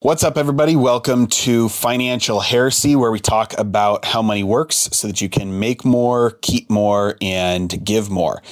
[0.00, 0.76] What's up, everybody?
[0.76, 5.58] Welcome to Financial Heresy, where we talk about how money works so that you can
[5.58, 8.42] make more, keep more, and give more.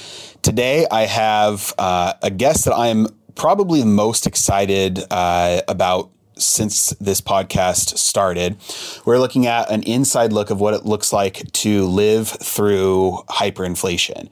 [0.41, 6.09] Today, I have uh, a guest that I am probably the most excited uh, about
[6.37, 8.57] since this podcast started.
[9.05, 14.29] We're looking at an inside look of what it looks like to live through hyperinflation.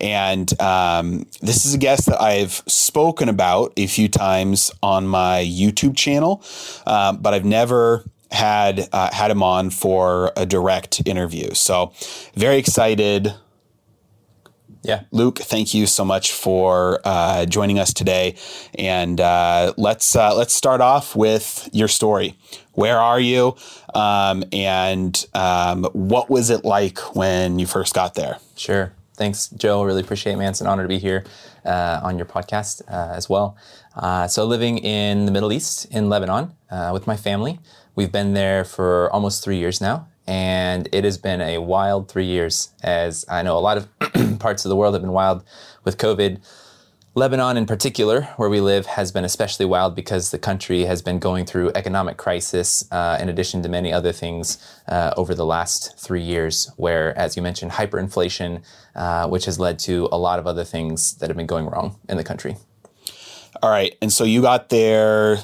[0.00, 5.44] And um, this is a guest that I've spoken about a few times on my
[5.44, 6.42] YouTube channel,
[6.86, 11.54] um, but I've never had uh, had him on for a direct interview.
[11.54, 11.92] So
[12.34, 13.34] very excited
[14.86, 15.02] yeah.
[15.10, 18.36] Luke, thank you so much for uh, joining us today.
[18.78, 22.38] And uh, let's uh, let's start off with your story.
[22.72, 23.56] Where are you?
[23.94, 28.38] Um, and um, what was it like when you first got there?
[28.54, 28.92] Sure.
[29.14, 29.82] Thanks, Joe.
[29.82, 30.50] Really appreciate it, man.
[30.50, 31.24] It's an honor to be here
[31.64, 33.56] uh, on your podcast uh, as well.
[33.96, 36.52] Uh, so, living in the Middle East, in Lebanon,
[36.92, 37.58] with my family.
[37.96, 42.26] We've been there for almost three years now and it has been a wild three
[42.26, 42.70] years.
[42.82, 45.44] As I know, a lot of parts of the world have been wild
[45.84, 46.40] with COVID.
[47.14, 51.18] Lebanon, in particular, where we live, has been especially wild because the country has been
[51.18, 55.98] going through economic crisis, uh, in addition to many other things uh, over the last
[55.98, 56.70] three years.
[56.76, 58.62] Where, as you mentioned, hyperinflation,
[58.94, 61.98] uh, which has led to a lot of other things that have been going wrong
[62.06, 62.56] in the country.
[63.62, 65.38] All right, and so you got there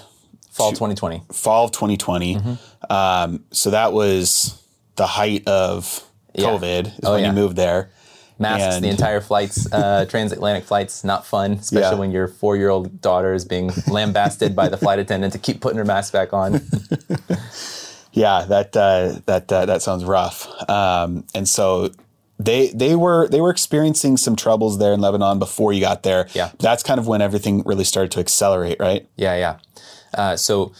[0.50, 1.22] fall 2020.
[1.32, 2.36] Fall of 2020.
[2.36, 2.92] Mm-hmm.
[2.92, 4.61] Um, so that was
[4.96, 6.04] the height of
[6.36, 7.28] COVID is oh, when yeah.
[7.28, 7.90] you moved there.
[8.38, 11.94] Masks, and the entire flights, uh, transatlantic flights, not fun, especially yeah.
[11.94, 15.60] when your four year old daughter is being lambasted by the flight attendant to keep
[15.60, 16.54] putting her mask back on.
[18.12, 20.48] yeah, that uh, that uh, that sounds rough.
[20.68, 21.90] Um, and so
[22.38, 26.28] they they were they were experiencing some troubles there in Lebanon before you got there.
[26.34, 29.06] Yeah, that's kind of when everything really started to accelerate, right?
[29.16, 29.58] Yeah, yeah.
[30.14, 30.72] Uh, so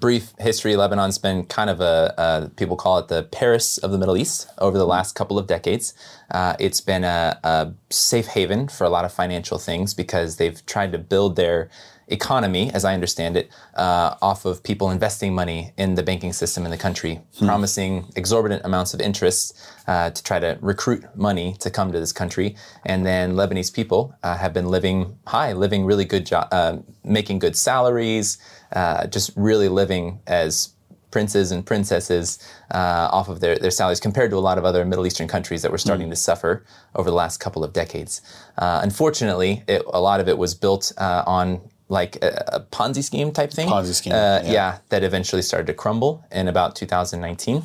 [0.00, 4.16] brief history, Lebanon's been kind of a, people call it the Paris of the Middle
[4.16, 5.94] East over the last couple of decades.
[6.30, 10.64] Uh, it's been a, a, safe haven for a lot of financial things because they've
[10.66, 11.70] tried to build their
[12.08, 16.64] economy, as I understand it, uh, off of people investing money in the banking system
[16.64, 21.70] in the country, promising exorbitant amounts of interest uh, to try to recruit money to
[21.70, 22.56] come to this country.
[22.84, 27.38] And then Lebanese people uh, have been living high, living really good job, uh, making
[27.38, 28.38] good salaries,
[28.72, 30.74] uh, just really living as
[31.14, 32.40] princes and princesses
[32.72, 35.62] uh, off of their, their salaries compared to a lot of other Middle Eastern countries
[35.62, 36.64] that were starting to suffer
[36.96, 38.20] over the last couple of decades.
[38.58, 43.02] Uh, unfortunately, it, a lot of it was built uh, on like a, a Ponzi
[43.04, 43.68] scheme type thing.
[43.68, 44.52] Ponzi scheme, Uh, yeah.
[44.52, 47.62] yeah, that eventually started to crumble in about 2019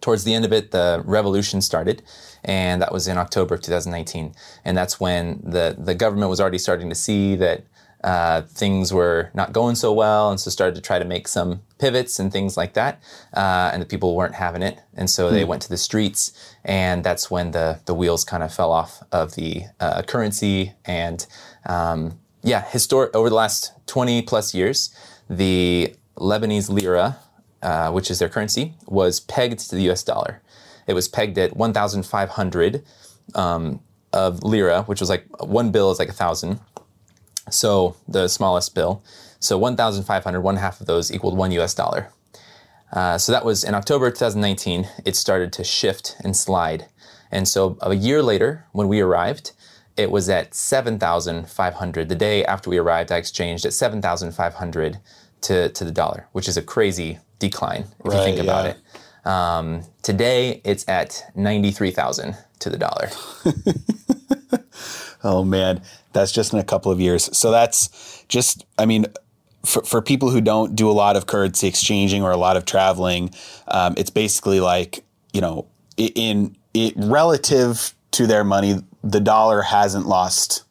[0.00, 2.02] towards the end of it, the revolution started,
[2.44, 4.34] and that was in October of 2019.
[4.64, 7.64] And that's when the, the government was already starting to see that
[8.04, 11.62] uh, things were not going so well, and so started to try to make some
[11.78, 13.00] pivots and things like that.
[13.34, 17.02] Uh, and the people weren't having it, and so they went to the streets, and
[17.02, 20.74] that's when the the wheels kind of fell off of the uh, currency.
[20.84, 21.26] And
[21.66, 24.94] um, yeah, historic over the last 20 plus years,
[25.28, 27.18] the Lebanese lira
[27.62, 30.40] uh, which is their currency, was pegged to the US dollar.
[30.86, 32.84] It was pegged at 1,500
[33.34, 33.80] um,
[34.12, 36.60] of lira, which was like one bill is like a thousand.
[37.50, 39.02] So the smallest bill.
[39.40, 42.10] So 1,500, one half of those equaled one US dollar.
[42.92, 46.86] Uh, so that was in October 2019, it started to shift and slide.
[47.30, 49.52] And so a year later, when we arrived,
[49.98, 52.08] it was at 7,500.
[52.08, 54.98] The day after we arrived, I exchanged at 7,500
[55.42, 58.78] to, to the dollar, which is a crazy decline if you Right, think about it.
[59.26, 63.08] Um, today, it's at 93,000 to the dollar.
[65.24, 67.36] Oh man, that's just in a couple of years.
[67.36, 69.06] So that's just, I mean,
[69.64, 72.64] for, for people who don't do a lot of currency exchanging or a lot of
[72.64, 73.30] traveling,
[73.66, 75.66] um, it's basically like, you know,
[75.96, 80.64] in it relative to their money, the dollar hasn't lost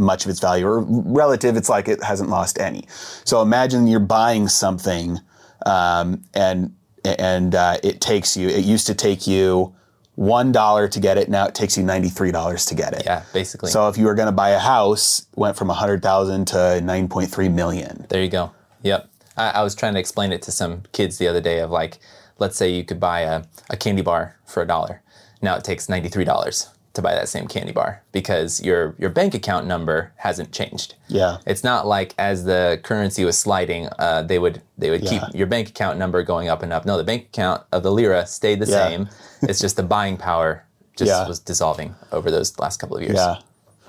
[0.00, 2.84] much of its value or relative, it's like it hasn't lost any.
[3.24, 5.20] So imagine you're buying something,
[5.66, 9.74] um, and, and, uh, it takes you, it used to take you
[10.18, 11.28] $1 to get it.
[11.28, 13.02] Now it takes you $93 to get it.
[13.04, 13.70] Yeah, basically.
[13.70, 17.54] So if you were going to buy a house, went from a 100,000 to 9.3
[17.54, 18.06] million.
[18.08, 18.52] There you go.
[18.82, 19.08] Yep.
[19.36, 21.98] I, I was trying to explain it to some kids the other day of like,
[22.38, 25.02] let's say you could buy a, a candy bar for a dollar.
[25.42, 29.66] Now it takes $93 to buy that same candy bar because your, your bank account
[29.66, 30.96] number hasn't changed.
[31.06, 31.38] Yeah.
[31.46, 35.10] It's not like as the currency was sliding, uh, they would they would Yeah.
[35.10, 36.84] keep your bank account number going up and up.
[36.86, 38.88] No, the bank account of the lira stayed the Yeah.
[38.88, 39.08] same.
[39.42, 40.64] It's just the buying power
[40.96, 41.28] just Yeah.
[41.28, 43.14] was dissolving over those last couple of years.
[43.14, 43.36] Yeah.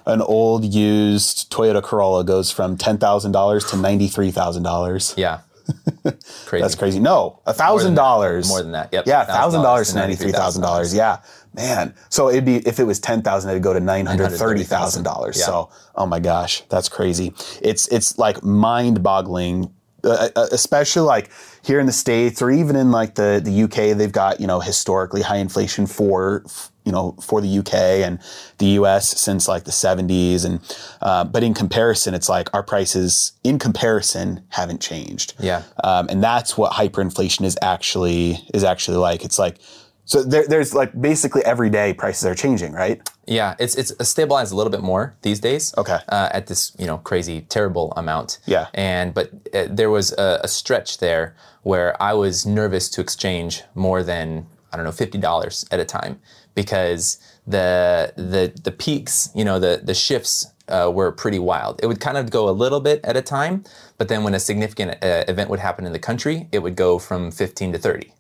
[0.05, 5.13] An old used Toyota Corolla goes from $10,000 to $93,000.
[5.17, 5.39] Yeah.
[6.45, 6.61] Crazy.
[6.61, 6.99] That's crazy.
[6.99, 8.47] No, a $1,000.
[8.49, 8.89] More than that.
[8.91, 9.05] Yep.
[9.07, 10.93] Yeah, thousand dollars to ninety three thousand dollars.
[10.93, 11.19] Yeah,
[11.53, 11.93] man.
[12.09, 15.03] So it'd be if it was ten thousand, it'd go to nine hundred thirty thousand
[15.03, 15.37] dollars.
[15.39, 15.45] Yeah.
[15.45, 17.33] So, oh my gosh, that's crazy.
[17.61, 21.31] It's it's like mind boggling, uh, uh, especially like
[21.63, 23.97] here in the states or even in like the the UK.
[23.97, 26.43] They've got you know historically high inflation for
[26.85, 28.19] you know for the UK and
[28.57, 30.59] the US since like the seventies, and
[31.01, 35.33] uh, but in comparison, it's like our prices in comparison haven't changed.
[35.39, 35.63] Yeah.
[35.83, 39.25] Um, and that's what hyperinflation is actually is actually like.
[39.25, 39.57] It's like
[40.05, 43.07] so there, there's like basically every day prices are changing, right?
[43.27, 45.73] Yeah, it's it's stabilized a little bit more these days.
[45.77, 45.99] Okay.
[46.09, 48.39] Uh, at this you know crazy terrible amount.
[48.45, 48.67] Yeah.
[48.73, 53.63] And but uh, there was a, a stretch there where I was nervous to exchange
[53.75, 56.19] more than I don't know fifty dollars at a time
[56.55, 57.17] because
[57.47, 61.79] the the the peaks you know the the shifts uh, were pretty wild.
[61.83, 63.63] It would kind of go a little bit at a time,
[64.01, 66.97] but then when a significant uh, event would happen in the country, it would go
[66.97, 68.11] from 15 to 30,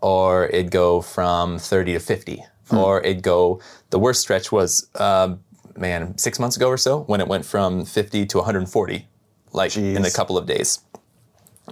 [0.00, 3.60] or it'd go from 30 to 50, or it'd go.
[3.90, 5.34] The worst stretch was, uh,
[5.76, 9.06] man, six months ago or so, when it went from 50 to 140,
[9.52, 10.78] like in a couple of days.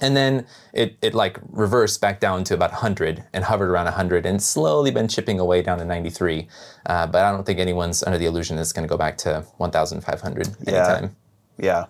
[0.02, 4.26] And then it, it like reversed back down to about 100 and hovered around 100
[4.26, 6.48] and slowly been chipping away down to 93.
[6.84, 9.46] Uh, but I don't think anyone's under the illusion it's going to go back to
[9.56, 11.16] 1,500 anytime.
[11.56, 11.66] Yeah.
[11.66, 11.86] Yeah,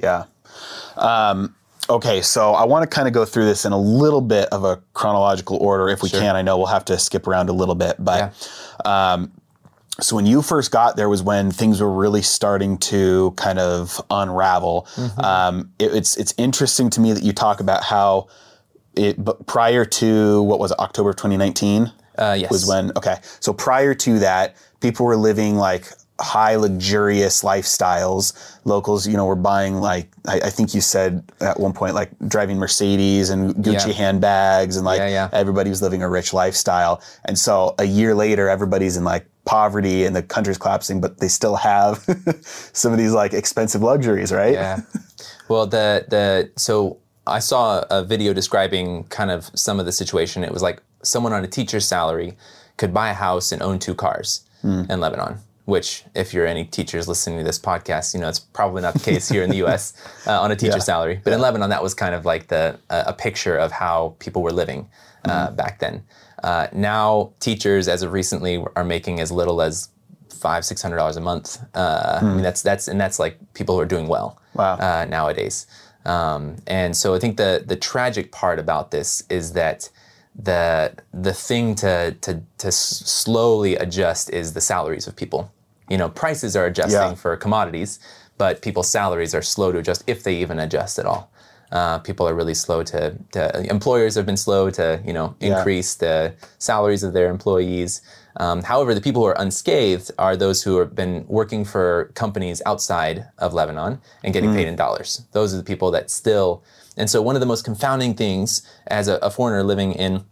[0.00, 0.24] yeah.
[0.96, 1.54] Um,
[1.88, 4.64] okay, so I want to kind of go through this in a little bit of
[4.64, 6.36] a chronological order, if we can.
[6.36, 8.20] I know we'll have to skip around a little bit, but
[8.84, 9.32] um,
[10.00, 14.00] so when you first got there was when things were really starting to kind of
[14.10, 14.88] unravel.
[15.18, 18.26] Um, it, it's it's interesting to me that you talk about how
[18.96, 22.50] it but prior to what was it, October of 2019 Uh, yes.
[22.50, 25.88] was when okay so prior to that people were living like
[26.20, 28.32] high luxurious lifestyles
[28.64, 32.10] locals you know were buying like I, I think you said at one point like
[32.28, 33.92] driving mercedes and gucci Yeah.
[33.94, 35.28] handbags and like Yeah, yeah.
[35.32, 40.04] everybody was living a rich lifestyle and so a year later everybody's in like poverty
[40.04, 41.98] and the country's collapsing but they still have
[42.72, 44.80] some of these like expensive luxuries right Yeah.
[45.48, 50.44] Well, the the so I saw a video describing kind of some of the situation.
[50.44, 52.36] It was like someone on a teacher's salary
[52.76, 54.84] could buy a house and own two cars hmm.
[54.88, 55.38] in Lebanon.
[55.66, 59.00] Which, if you're any teachers listening to this podcast, you know it's probably not the
[59.00, 59.92] case here in the U.S.
[60.26, 61.20] Uh, on a teacher's salary.
[61.22, 64.42] But in Lebanon, that was kind of like the uh, a picture of how people
[64.42, 64.88] were living
[65.26, 66.02] uh, back then.
[66.42, 69.88] Uh, now, teachers, as of recently, are making as little as
[70.30, 71.58] five, six hundred dollars a month.
[71.74, 74.74] Uh, I mean, that's that's and that's like people who are doing well Wow.
[74.76, 75.66] uh, nowadays.
[76.06, 79.88] Um, and so I think the the tragic part about this is that
[80.34, 85.52] the the thing to to to slowly adjust is the salaries of people.
[85.88, 87.14] You know, prices are adjusting Yeah.
[87.14, 87.98] for commodities,
[88.38, 91.30] but people's salaries are slow to adjust if they even adjust at all.
[91.72, 93.66] Uh, people are really slow to, to.
[93.70, 95.56] Employers have been slow to, you know, Yeah.
[95.58, 98.00] increase the salaries of their employees.
[98.36, 102.60] Um, however, the people who are unscathed are those who have been working for companies
[102.66, 105.22] outside of Lebanon and getting paid in dollars.
[105.32, 106.62] Those are the people that still.
[106.96, 110.24] And so, one of the most confounding things as a, a foreigner living in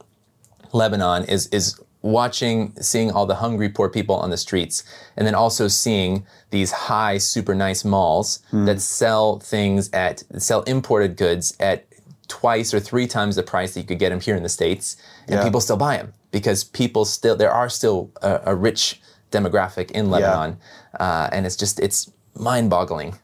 [0.72, 4.82] Lebanon is is watching, seeing all the hungry poor people on the streets,
[5.16, 11.16] and then also seeing these high, super nice malls that sell things at sell imported
[11.16, 11.86] goods at
[12.28, 14.96] twice or three times the price that you could get them here in the states,
[15.28, 15.44] and Yeah.
[15.44, 20.10] people still buy them because people still there are still a, a rich demographic in
[20.10, 20.58] Lebanon,
[20.98, 23.14] uh, and it's just it's mind-boggling.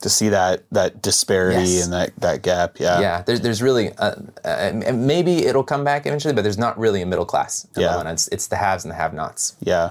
[0.00, 1.84] to see that that disparity Yes.
[1.84, 2.78] and that that gap.
[2.78, 3.00] Yeah.
[3.00, 7.02] Yeah, there's there's really uh, uh, maybe it'll come back eventually, but there's not really
[7.02, 7.90] a middle class in Yeah.
[7.96, 8.12] Lebanon.
[8.14, 9.56] It's, it's the haves and the have-nots.
[9.58, 9.90] Yeah,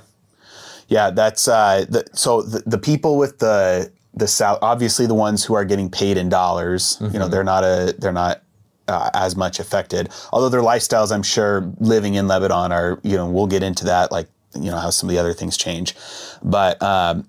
[0.88, 1.10] yeah.
[1.12, 5.54] That's uh, the, so the, the people with the the south obviously the ones who
[5.56, 6.98] are getting paid in dollars.
[7.02, 8.42] You know, they're not a they're not
[8.88, 10.10] uh, as much affected.
[10.32, 13.00] Although their lifestyles, I'm sure, living in Lebanon are.
[13.03, 14.12] You know, we'll get into that.
[14.12, 15.96] Like you know how some of the other things change,
[16.44, 16.82] but.
[16.82, 17.27] Um,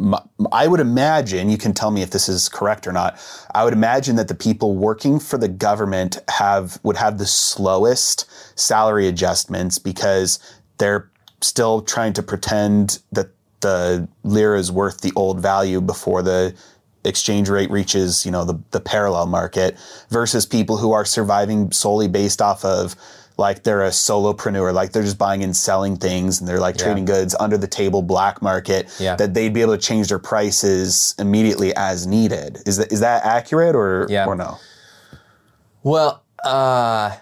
[0.00, 0.22] my-
[0.52, 3.18] I would imagine, you can tell me if this is correct or not.
[3.52, 8.24] I would imagine that the people working for the government have would have the slowest
[8.56, 10.38] salary adjustments because
[10.78, 11.10] they're
[11.40, 16.54] still trying to pretend that the lira is worth the old value before the
[17.04, 19.76] exchange rate reaches, you know, the, the parallel market
[20.10, 22.96] versus people who are surviving solely based off of
[23.36, 27.04] like they're a solopreneur, like they're just buying and selling things and they're like trading
[27.04, 29.14] goods under the table black market Yeah.
[29.14, 32.58] that they'd be able to change their prices immediately as needed.
[32.66, 34.26] Is that is that accurate or Yeah.
[34.26, 34.58] or no?
[35.84, 37.12] Well, uh,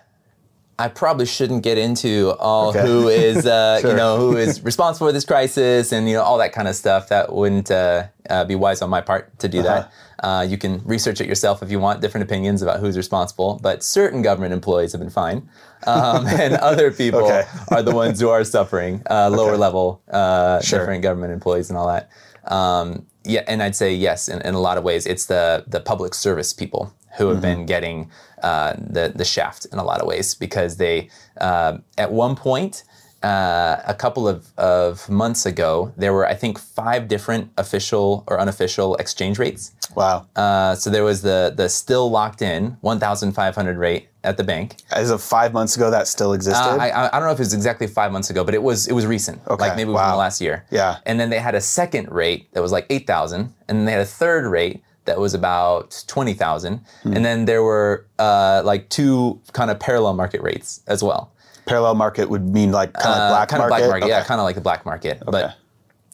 [0.78, 2.82] I probably shouldn't get into all Okay.
[2.82, 3.90] who is, uh, Sure.
[3.92, 6.76] you know, who is responsible for this crisis and, you know, all that kind of
[6.76, 7.08] stuff.
[7.08, 9.90] That wouldn't uh, uh, be wise on my part to do that.
[10.22, 13.82] Uh, you can research it yourself if you want different opinions about who's responsible, but
[13.82, 15.48] certain government employees have been fine.
[15.86, 17.44] Um, and other people Okay.
[17.70, 20.80] are the ones who are suffering, uh, lower level, uh, Sure.
[20.80, 22.10] different government employees and all that.
[22.52, 25.80] Um, yeah, and I'd say yes, in, in a lot of ways, it's the the
[25.80, 28.10] public service people who have been getting
[28.42, 31.08] uh, the the shaft in a lot of ways because they
[31.40, 32.84] uh, at one point.
[33.22, 38.38] Uh, a couple of, of months ago, there were, I think, five different official or
[38.38, 39.72] unofficial exchange rates.
[39.96, 40.26] Wow.
[40.36, 44.76] Uh, so there was the the still locked in 1,500 rate at the bank.
[44.92, 46.60] As of five months ago, that still existed.
[46.60, 48.86] Uh, I, I don't know if it was exactly five months ago, but it was
[48.86, 49.40] it was recent.
[49.48, 50.12] Okay, Like maybe within wow.
[50.12, 50.66] the last year.
[50.70, 50.98] Yeah.
[51.06, 53.92] And then they had a second rate that was like eight thousand, and then they
[53.92, 57.14] had a third rate that was about twenty thousand, Hmm.
[57.14, 61.32] and then there were uh, like two kind of parallel market rates as well.
[61.66, 63.74] Parallel market would mean like kind of Uh, black kind market.
[63.74, 65.22] of black market, yeah, kind of like the black market.
[65.26, 65.54] But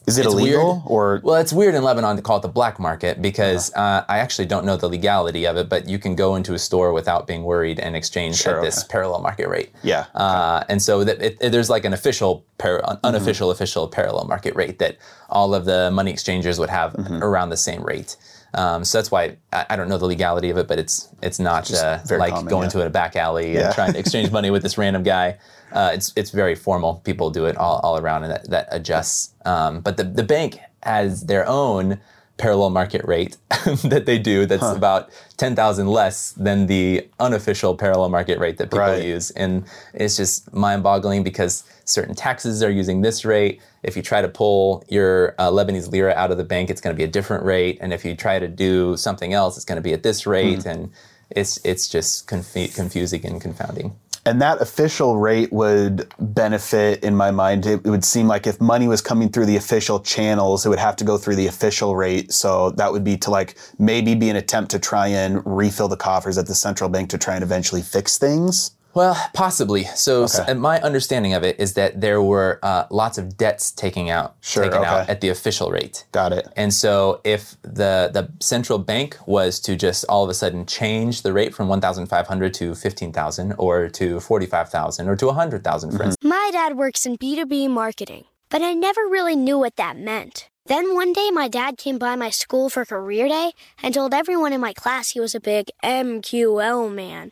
[0.05, 0.83] Is it illegal weird.
[0.87, 4.17] or well, it's weird in Lebanon to call it the black market because uh, I
[4.17, 7.25] actually don't know the legality of it, but you can go into a store without
[7.25, 9.69] being worried and exchange Sure, at this parallel market rate.
[9.81, 13.05] Yeah, Uh, and so that it, it- there's like an official, par- Mm-hmm.
[13.05, 14.97] unofficial, official parallel market rate that
[15.29, 17.23] all of the money exchangers would have Mm-hmm.
[17.23, 18.17] around the same rate.
[18.55, 21.39] Um, so that's why I, I don't know the legality of it, but it's it's
[21.39, 22.69] not uh, like common, going yeah.
[22.69, 23.65] to a back alley Yeah.
[23.67, 25.37] and trying to exchange money with this random guy.
[25.71, 27.01] Uh, it's it's very formal.
[27.03, 29.33] People do it all, all around, and that, that adjusts.
[29.45, 31.99] Um, but the the bank has their own
[32.37, 33.37] parallel market rate
[33.83, 34.45] that they do.
[34.45, 39.03] That's about ten thousand less than the unofficial parallel market rate that people Right.
[39.03, 43.59] use, and it's just mind-boggling because certain taxes are using this rate.
[43.83, 46.95] If you try to pull your uh, Lebanese lira out of the bank, it's going
[46.95, 49.77] to be a different rate, and if you try to do something else, it's going
[49.77, 50.91] to be at this rate, and
[51.29, 53.95] it's it's just confu- confusing and confounding.
[54.25, 57.65] And that official rate would benefit, in my mind.
[57.65, 60.79] It, it would seem like if money was coming through the official channels, it would
[60.79, 62.31] have to go through the official rate.
[62.31, 65.97] So that would be to like maybe be an attempt to try and refill the
[65.97, 68.71] coffers at the central bank to try and eventually fix things.
[68.93, 69.85] Well, possibly.
[69.95, 70.43] So, Okay.
[70.47, 74.35] so my understanding of it is that there were uh, lots of debts taking out
[74.41, 76.05] Sure, taken out at the official rate.
[76.11, 76.47] Got it.
[76.55, 81.23] And so, if the the central bank was to just all of a sudden change
[81.23, 86.49] the rate from 1,500 to 15,000, or to 45,000, or to 100,000, for instance, My
[86.51, 90.49] dad works in B2B marketing, but I never really knew what that meant.
[90.65, 94.53] Then one day, my dad came by my school for career day and told everyone
[94.53, 97.31] in my class he was a big MQL man.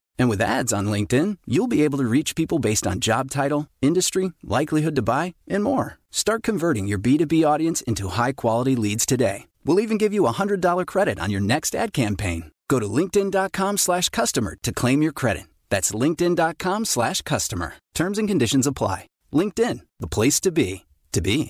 [0.21, 3.65] And with ads on LinkedIn, you'll be able to reach people based on job title,
[3.81, 5.97] industry, likelihood to buy, and more.
[6.11, 9.47] Start converting your B2B audience into high quality leads today.
[9.65, 12.51] We'll even give you a $100 credit on your next ad campaign.
[12.69, 15.47] Go to linkedin.com slash customer to claim your credit.
[15.71, 17.73] That's linkedin.com slash customer.
[17.95, 19.07] Terms and conditions apply.
[19.33, 21.49] LinkedIn, the place to be, to be.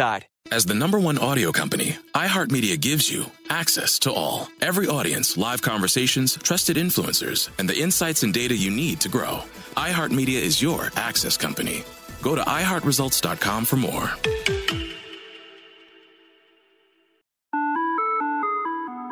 [0.51, 4.47] As the number one audio company, iHeartMedia gives you access to all.
[4.59, 9.43] Every audience, live conversations, trusted influencers, and the insights and data you need to grow.
[9.77, 11.83] iHeartMedia is your access company.
[12.23, 14.09] Go to iHeartResults.com for more.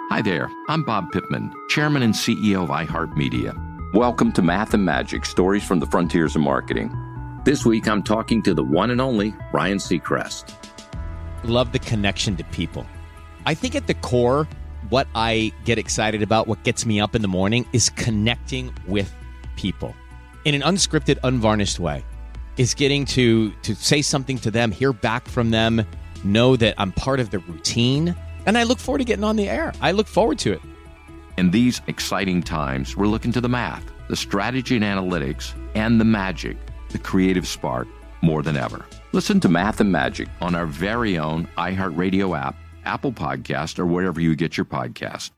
[0.10, 3.93] Hi there, I'm Bob Pittman, Chairman and CEO of iHeartMedia.
[3.93, 6.91] Welcome to Math and Magic Stories from the Frontiers of Marketing.
[7.46, 10.69] This week I'm talking to the one and only Ryan Seacrest.
[11.43, 12.86] Love the connection to people.
[13.46, 14.48] I think at the core,
[14.89, 19.13] what I get excited about, what gets me up in the morning, is connecting with
[19.55, 19.96] people
[20.46, 22.03] in an unscripted, unvarnished way.
[22.58, 25.86] Is getting to to say something to them, hear back from them,
[26.24, 29.47] know that I'm part of the routine, and I look forward to getting on the
[29.49, 29.73] air.
[29.82, 30.62] I look forward to it.
[31.38, 36.06] In these exciting times, we're looking to the math, the strategy and analytics, and the
[36.06, 36.58] magic,
[36.89, 37.88] the creative spark,
[38.21, 38.86] more than ever.
[39.12, 44.22] Listen to Math and Magic on our very own iHeartRadio app, Apple Podcast, or wherever
[44.22, 45.32] you get your podcast.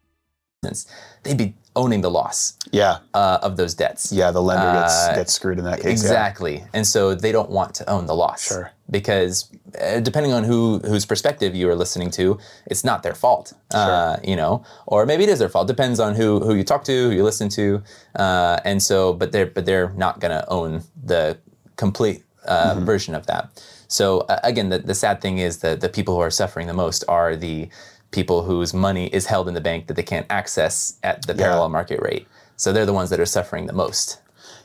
[1.24, 2.98] they'd be owning the loss Yeah.
[3.16, 4.12] uh, of those debts.
[4.12, 5.86] Yeah, the lender gets Uh, gets screwed in that case.
[5.86, 5.92] yeah.
[5.92, 6.64] Exactly.
[6.74, 8.42] And so they don't want to own the loss.
[8.44, 8.72] Sure.
[8.90, 9.50] Because
[9.82, 13.54] uh, depending on who whose perspective you are listening to, it's not their fault.
[13.74, 15.68] Uh, you know, or maybe it is their fault.
[15.68, 17.82] Depends on who who you talk to, who you listen to.
[18.16, 21.38] Uh, and so, but they're but they're not going to own the
[21.78, 22.86] complete uh, Mm-hmm.
[22.86, 23.50] version of that.
[23.88, 26.74] So uh, again, the, the sad thing is that the people who are suffering the
[26.74, 27.70] most are the
[28.12, 31.44] people whose money is held in the bank that they can't access at the Yeah.
[31.44, 32.28] parallel market rate.
[32.58, 34.20] So they're the ones that are suffering the most.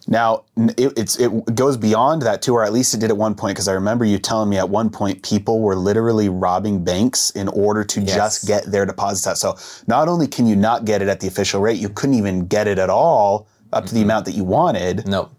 [0.09, 3.35] Now it, it's it goes beyond that too, or at least it did at one
[3.35, 3.57] point.
[3.57, 7.49] Because I remember you telling me at one point people were literally robbing banks in
[7.49, 8.15] order to Yes.
[8.15, 9.39] just get their deposits out.
[9.39, 9.57] So
[9.89, 12.69] not only can you not get it at the official rate, you couldn't even get
[12.69, 15.09] it at all up to the amount that you wanted.
[15.09, 15.33] Nope.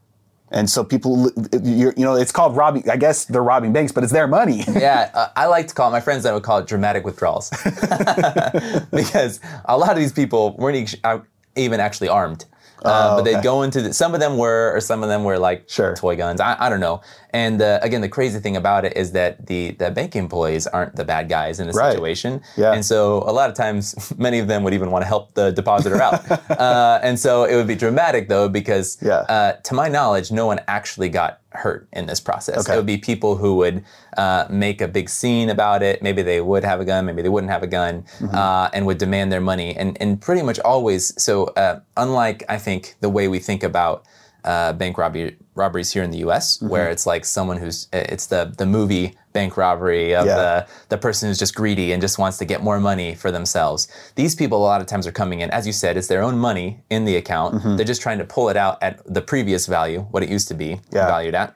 [0.51, 1.29] And so people,
[1.61, 2.89] you're, you know, it's called robbing.
[2.89, 4.63] I guess they're robbing banks, but it's their money.
[4.73, 7.49] yeah, uh, I like to call it, my friends that would call it dramatic withdrawals.
[8.91, 11.19] because a lot of these people weren't each- uh,
[11.55, 12.45] even actually armed.
[12.85, 15.23] Uh, Oh, but they'd go into the, some of them were, or some of them
[15.23, 15.95] were like Sure.
[15.95, 16.39] toy guns.
[16.39, 17.01] I, I don't know.
[17.31, 20.95] And uh, again, the crazy thing about it is that the the bank employees aren't
[20.95, 21.91] the bad guys in the Right.
[21.91, 22.41] situation.
[22.55, 22.73] Yeah.
[22.73, 25.51] And so a lot of times, many of them would even want to help the
[25.51, 26.29] depositor out.
[26.51, 29.25] uh, and so it would be dramatic though, because Yeah.
[29.29, 32.59] uh, to my knowledge, no one actually got hurt in this process.
[32.59, 32.73] Okay.
[32.73, 33.83] It would be people who would
[34.17, 36.01] uh, make a big scene about it.
[36.01, 38.35] Maybe they would have a gun, maybe they wouldn't have a gun, Mm-hmm.
[38.35, 39.75] uh, and would demand their money.
[39.75, 41.13] And and pretty much always.
[41.21, 44.03] So uh, unlike I think the way we think about
[44.43, 46.69] uh, bank robbery robberies here in the U.S., Mm-hmm.
[46.69, 50.35] where it's like someone who's it's the the movie bank robbery of Yeah.
[50.35, 53.87] the the person who's just greedy and just wants to get more money for themselves.
[54.15, 56.37] These people a lot of times are coming in, as you said, it's their own
[56.37, 57.55] money in the account.
[57.55, 57.75] Mm-hmm.
[57.75, 60.53] They're just trying to pull it out at the previous value, what it used to
[60.53, 61.07] be Yeah.
[61.07, 61.55] valued at.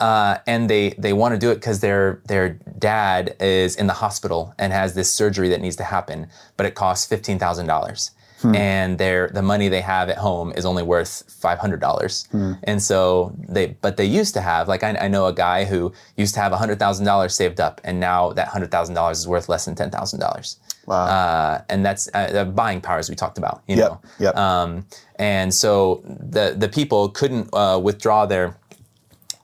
[0.00, 3.92] Uh, and they they want to do it because their their dad is in the
[3.92, 8.10] hospital and has this surgery that needs to happen, but it costs fifteen thousand dollars.
[8.44, 8.54] Hmm.
[8.54, 11.12] And their the money they have at home is only worth
[11.44, 12.52] five hundred dollars, Hmm.
[12.70, 15.92] and so they but they used to have like I, I know a guy who
[16.22, 19.26] used to have hundred thousand dollars saved up, and now that hundred thousand dollars is
[19.26, 20.58] worth less than ten thousand dollars.
[20.86, 21.06] Wow.
[21.06, 23.62] Uh, and that's uh, the buying power as we talked about.
[23.66, 24.00] You Yep, know.
[24.18, 24.36] yep.
[24.36, 24.86] Um,
[25.18, 28.54] and so the the people couldn't uh, withdraw their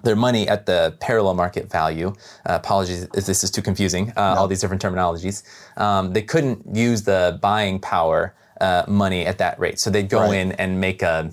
[0.03, 2.09] their money at the parallel market value.
[2.49, 4.13] Uh, apologies if this is too confusing.
[4.17, 5.43] Uh, All these different terminologies.
[5.77, 10.21] Um, they couldn't use the buying power uh, money at that rate, so they'd go
[10.21, 10.35] Right.
[10.39, 11.31] in and make a,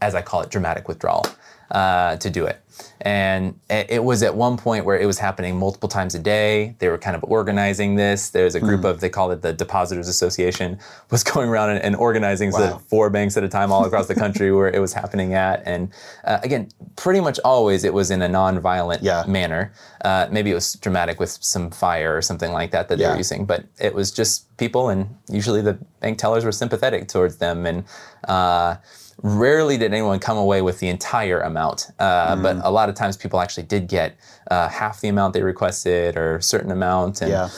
[0.00, 1.24] as I call it, dramatic withdrawal
[1.70, 2.60] uh, to do it.
[3.00, 6.74] And it was at one point where it was happening multiple times a day.
[6.78, 8.30] They were kind of organizing this.
[8.30, 8.86] There was a group Hmm.
[8.86, 10.78] of they call it the Depositors Association
[11.10, 12.58] was going around and, and organizing Wow.
[12.60, 15.62] that four banks at a time all across the country where it was happening at.
[15.66, 15.90] And
[16.24, 19.72] uh, again, pretty much always it was in a non-violent manner.
[20.04, 23.16] Uh, maybe it was dramatic with some fire or something like that that they were
[23.18, 27.66] using, but it was just people, and usually the bank tellers were sympathetic towards them.
[27.66, 27.84] And
[28.28, 28.76] uh,
[29.22, 33.16] rarely did anyone come away with the entire amount, uh, but a lot of times
[33.16, 34.16] people actually did get
[34.50, 37.20] uh, half the amount they requested or a certain amount.
[37.22, 37.48] And, Yeah.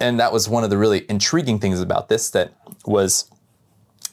[0.00, 2.52] and that was one of the really intriguing things about this that
[2.86, 3.30] was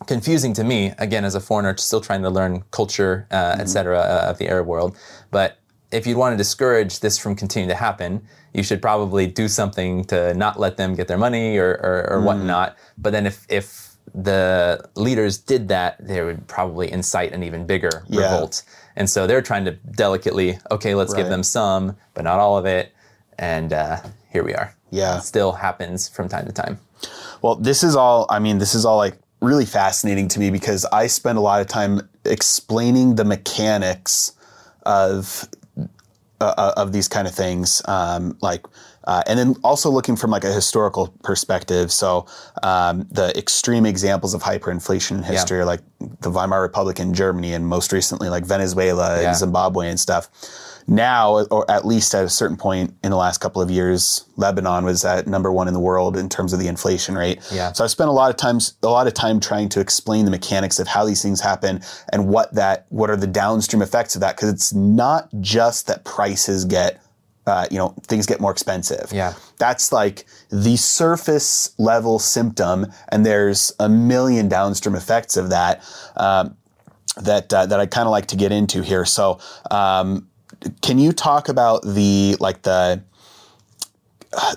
[0.08, 4.00] confusing to me again as a foreigner still trying to learn culture uh, et cetera
[4.00, 4.96] uh, of the arab world
[5.30, 5.60] but
[5.92, 8.22] if you'd want to discourage this from continuing to happen
[8.54, 12.20] you should probably do something to not let them get their money or, or, or
[12.22, 12.24] Mm.
[12.24, 17.66] whatnot but then if, if the leaders did that they would probably incite an even
[17.66, 18.24] bigger Yeah.
[18.34, 18.64] revolt.
[18.96, 22.66] And so they're trying to delicately okay let's give them some but not all of
[22.66, 22.94] it.
[23.38, 23.98] And uh,
[24.32, 24.76] here we are.
[24.92, 25.18] Yeah.
[25.18, 26.80] it still happens from time to time.
[27.42, 30.86] Well, this is all, I mean, this is all like really fascinating to me because
[30.92, 34.34] I spend a lot of time explaining the mechanics
[34.84, 35.48] of
[36.42, 38.66] uh, of these kind of things, um, like,
[39.10, 41.92] uh, and then also looking from like a historical perspective.
[41.92, 42.28] So
[42.62, 45.82] um, the extreme examples of hyperinflation in history are like
[46.22, 49.30] the Weimar Republic in Germany, and most recently like Venezuela Yeah.
[49.30, 50.30] and Zimbabwe and stuff.
[50.88, 54.86] Now, or at least at a certain point in the last couple of years, Lebanon
[54.86, 57.40] was at number one in the world in terms of the inflation rate.
[57.52, 57.74] Yeah.
[57.74, 60.32] So I spent a lot of times, a lot of time trying to explain the
[60.32, 64.22] mechanics of how these things happen and what that, what are the downstream effects of
[64.22, 64.36] that.
[64.36, 67.02] Because it's not just that prices get,
[67.46, 69.12] uh, you know, things get more expensive.
[69.12, 69.34] Yeah.
[69.58, 75.84] That's like the surface level symptom, and there's a million downstream effects of that.
[76.16, 76.56] Um,
[77.18, 79.04] that uh, that I kind of like to get into here.
[79.04, 79.40] So,
[79.72, 80.30] um,
[80.82, 83.04] can you talk about the like the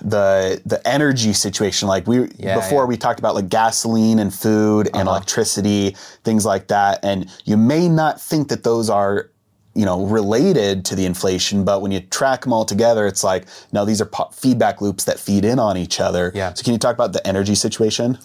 [0.01, 2.87] the the energy situation like we Yeah, before yeah.
[2.87, 7.89] we talked about like gasoline and food and electricity things like that and you may
[7.89, 9.31] not think that those are
[9.75, 13.45] you know related to the inflation but when you track them all together it's like
[13.71, 16.53] no these are po- feedback loops that feed in on each other Yeah.
[16.53, 18.17] so can you talk about the energy situation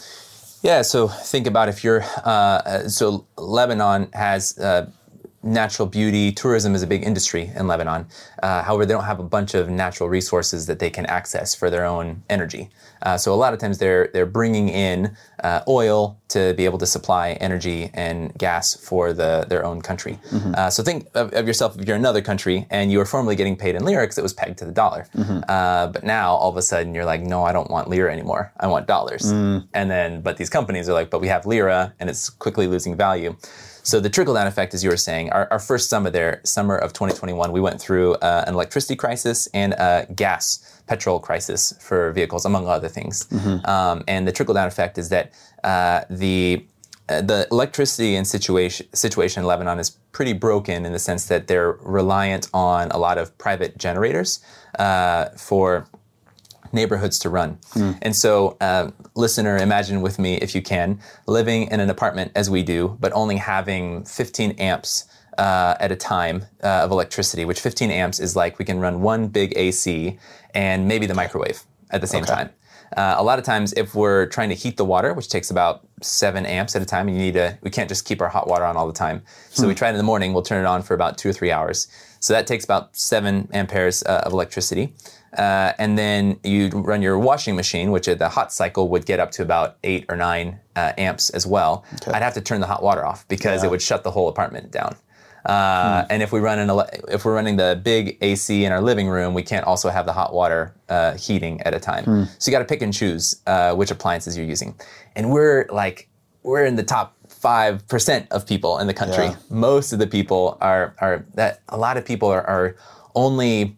[0.63, 2.31] Yeah, so think about if you're, uh,
[2.73, 4.91] uh, so Lebanon has uh,
[5.43, 8.07] natural beauty, tourism is a big industry in Lebanon.
[8.43, 11.71] Uh, however, they don't have a bunch of natural resources that they can access for
[11.71, 12.71] their own energy.
[13.03, 16.79] Uh, so a lot of times they're they're bringing in uh, oil to be able
[16.79, 20.19] to supply energy and gas for the their own country.
[20.55, 23.57] Uh, so think of, of yourself if you're another country and you were formerly getting
[23.57, 25.07] paid in lira because it was pegged to the dollar,
[25.49, 28.53] uh, but now all of a sudden you're like, no, I don't want lira anymore.
[28.59, 29.31] I want dollars.
[29.75, 32.97] And then, but these companies are like, but we have lira and it's quickly losing
[32.97, 33.37] value.
[33.85, 36.77] So the trickle down effect, as you were saying, our, our first summer there, summer
[36.77, 42.13] of 2021, we went through uh, an electricity crisis and a gas petrol crisis for
[42.13, 43.27] vehicles, among other things.
[43.65, 46.65] Um, and the trickle down effect is that uh, the
[47.11, 51.47] uh, the electricity and situation situation in Lebanon is pretty broken in the sense that
[51.47, 54.41] they're reliant on a lot of private generators
[54.79, 55.87] uh, for
[56.73, 57.59] neighborhoods to run.
[58.03, 62.51] And so, uh, listener, imagine with me, if you can, living in an apartment as
[62.51, 65.07] we do, but only having 15 amps
[65.39, 69.01] uh, at a time uh, of electricity, which 15 amps is like we can run
[69.01, 70.19] one big AC
[70.55, 72.51] and maybe the microwave at the same time.
[72.97, 75.87] Uh, a lot of times, if we're trying to heat the water, which takes about
[76.01, 78.49] seven amps at a time, and you need to, we can't just keep our hot
[78.49, 79.23] water on all the time.
[79.51, 80.33] So we try it in the morning.
[80.33, 81.89] We'll turn it on for about two or three hours.
[82.21, 84.95] So that takes about seven amperes uh, of electricity.
[85.37, 89.21] Uh, and then you run your washing machine, which at the hot cycle would get
[89.21, 91.85] up to about eight or nine uh, amps as well.
[92.15, 94.71] I'd have to turn the hot water off because it would shut the whole apartment
[94.71, 94.97] down.
[95.49, 98.81] Uh, And if we run an ele- if we're running the big AC in our
[98.83, 102.05] living room, we can't also have the hot water uh, heating at a time.
[102.39, 104.75] So you got to pick and choose uh, which appliances you're using.
[105.17, 106.09] And we're like
[106.43, 109.25] we're in the top five percent of people in the country.
[109.27, 109.37] Yeah.
[109.51, 112.77] Most of the people are are that a lot of people are, are
[113.15, 113.77] only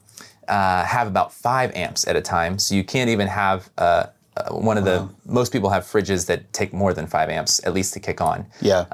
[0.48, 2.58] uh, have about five amps at a time.
[2.58, 3.82] So you can't even have a,
[4.36, 7.72] uh, one of the most people have fridges that take more than five amps at
[7.74, 8.46] least to kick on.
[8.60, 8.84] Yeah.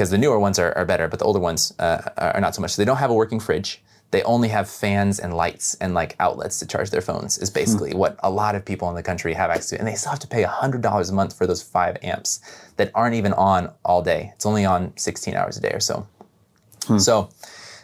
[0.00, 2.62] Because the newer ones are, are better, but the older ones uh, are not so
[2.62, 2.70] much.
[2.70, 3.82] So they don't have a working fridge.
[4.12, 7.36] They only have fans and lights and like outlets to charge their phones.
[7.36, 9.94] Is basically what a lot of people in the country have access to, and they
[9.96, 12.40] still have to pay hundred dollars a month for those five amps
[12.78, 14.32] that aren't even on all day.
[14.36, 16.06] It's only on sixteen hours a day or so.
[16.98, 17.28] So,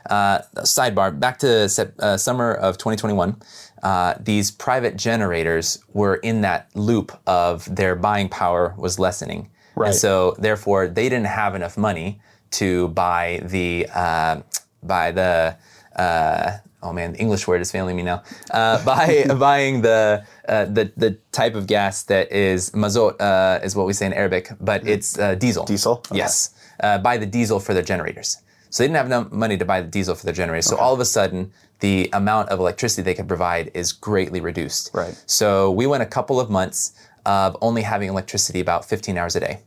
[0.09, 1.65] uh, sidebar back to
[1.99, 3.37] uh, summer of 2021.
[3.83, 9.51] Uh, these private generators were in that loop of their buying power was lessening.
[9.77, 9.89] Right.
[9.89, 12.21] And so, therefore, they didn't have enough money
[12.53, 14.41] to buy the uh,
[14.83, 15.57] buy the
[15.95, 18.23] uh, oh man, the English word is failing me now.
[18.51, 23.77] Uh, buy buying the uh, the the type of gas that is mazot uh, is
[23.77, 25.65] what we say in Arabic, but it's uh, diesel.
[25.65, 26.03] Diesel.
[26.07, 26.17] Okay.
[26.17, 26.55] Yes.
[26.81, 28.39] Uh, buy the diesel for their generators.
[28.71, 30.67] So they didn't have enough money to buy the diesel for their generators.
[30.67, 34.91] So all of a sudden, the amount of electricity they could provide is greatly reduced.
[34.93, 35.15] Right.
[35.27, 36.93] So we went a couple of months
[37.27, 39.61] of only having electricity about 15 hours a day.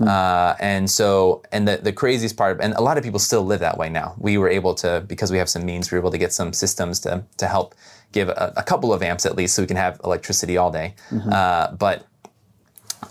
[0.00, 3.60] Uh, and so, and the, the craziest part, and a lot of people still live
[3.60, 4.14] that way now.
[4.18, 6.52] We were able to, because we have some means, we were able to get some
[6.54, 7.74] systems to, to help
[8.12, 10.94] give a, a couple of amps at least so we can have electricity all day.
[11.32, 12.06] Uh, but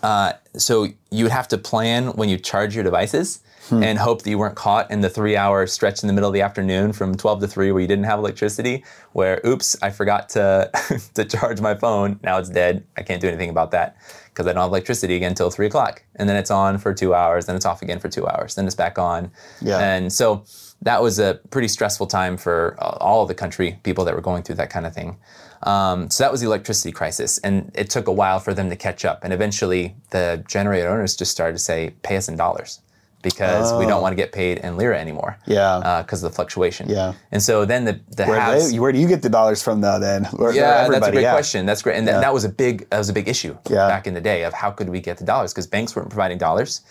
[0.04, 4.30] uh, so you would have to plan when you charge your devices and hope that
[4.30, 7.16] you weren't caught in the three hour stretch in the middle of the afternoon from
[7.16, 10.70] 12 to 3 where you didn't have electricity where oops i forgot to
[11.14, 12.20] to charge my phone.
[12.24, 12.84] Now it's dead.
[12.98, 16.04] I can't do anything about that because i don't have electricity again until 3 o'clock.
[16.16, 18.66] And then it's on for two hours then it's off again for two hours then
[18.66, 19.32] it's back on.
[19.62, 19.80] Yeah.
[19.80, 20.46] and so
[20.82, 24.22] that was a pretty stressful time for uh, all of the country people that were
[24.22, 25.18] going through that kind of thing
[25.64, 28.76] um, so that was the electricity crisis and it took a while for them to
[28.76, 32.80] catch up and eventually the generator owners just started to say pay us in dollars
[33.22, 34.02] because we don't Oh.
[34.02, 36.02] want to get paid in lira anymore Yeah.
[36.04, 37.14] because of the fluctuation Yeah.
[37.34, 39.82] and so then the, the Where, haves, they, where do you get the dollars from
[39.82, 40.00] though?
[40.00, 41.34] Then Where- yeah, that's a great yeah.
[41.34, 41.66] question.
[41.66, 42.20] That's great, and that, Yeah.
[42.22, 43.88] that was a big that was a big issue Yeah.
[43.90, 46.38] back in the day of how could we get the dollars because banks weren't providing
[46.38, 46.82] dollars.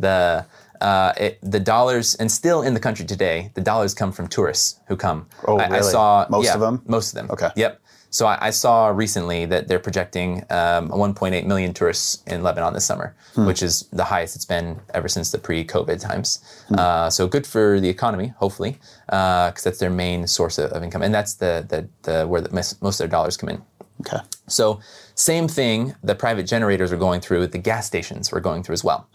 [0.00, 0.44] The
[0.80, 4.80] uh, it, the dollars and still in the country today, the dollars come from tourists
[4.88, 5.26] who come.
[5.46, 5.90] Oh, I, I really?
[5.90, 6.82] saw Most yeah, of them?
[6.86, 7.30] Most of them.
[7.30, 7.48] Okay.
[7.56, 7.80] Yep.
[8.10, 12.84] So I, I saw recently that they're projecting um, 1.8 million tourists in Lebanon this
[12.84, 13.46] summer, Hmm.
[13.46, 16.40] which is the highest it's been ever since the pre-COVID times.
[16.70, 21.02] Uh, so good for the economy, hopefully, because that's their main source of, of income,
[21.02, 23.62] and that's the the, the where the, most most of their dollars come in.
[24.00, 24.18] Okay.
[24.46, 24.80] So,
[25.16, 28.84] same thing the private generators are going through, the gas stations were going through as
[28.84, 29.08] well.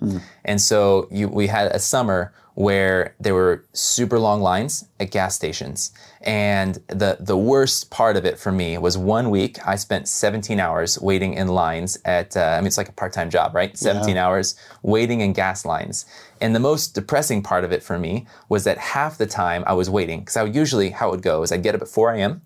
[0.44, 5.36] And so, you, we had a summer where there were super long lines at gas
[5.36, 5.92] stations.
[6.22, 10.60] And the, the worst part of it for me was one week I spent 17
[10.60, 13.78] hours waiting in lines at, uh, I mean, it's like a part time job, right?
[13.78, 16.06] 17 hours waiting in gas lines.
[16.42, 19.74] And the most depressing part of it for me was that half the time I
[19.74, 21.88] was waiting, because I would usually, how it would go is I'd get up at
[21.88, 22.42] 4 a.m.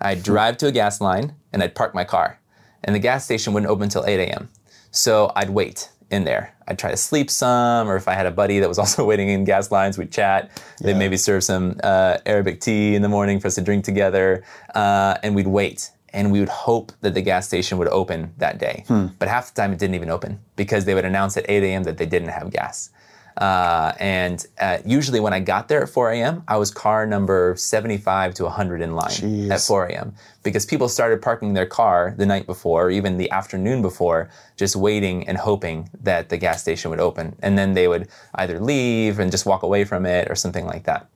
[0.00, 2.38] I'd drive to a gas line and I'd park my car.
[2.84, 4.48] And the gas station wouldn't open until 8 a.m.
[4.90, 6.54] So I'd wait in there.
[6.66, 9.28] I'd try to sleep some, or if I had a buddy that was also waiting
[9.28, 10.50] in gas lines, we'd chat.
[10.80, 14.44] They'd maybe serve some uh, Arabic tea in the morning for us to drink together,
[14.74, 15.90] uh, and we'd wait.
[16.14, 18.84] And we would hope that the gas station would open that day.
[19.18, 21.82] But half the time it didn't even open because they would announce at 8 a.m.
[21.84, 22.88] that they didn't have gas.
[23.38, 27.54] Uh, and uh, usually when I got there at 4 a.m., I was car number
[27.56, 29.10] 75 to 100 in line
[29.52, 30.14] at 4 a.m.
[30.42, 34.74] because people started parking their car the night before, or even the afternoon before, just
[34.74, 37.36] waiting and hoping that the gas station would open.
[37.40, 40.84] And then they would either leave and just walk away from it or something like
[40.84, 41.08] that.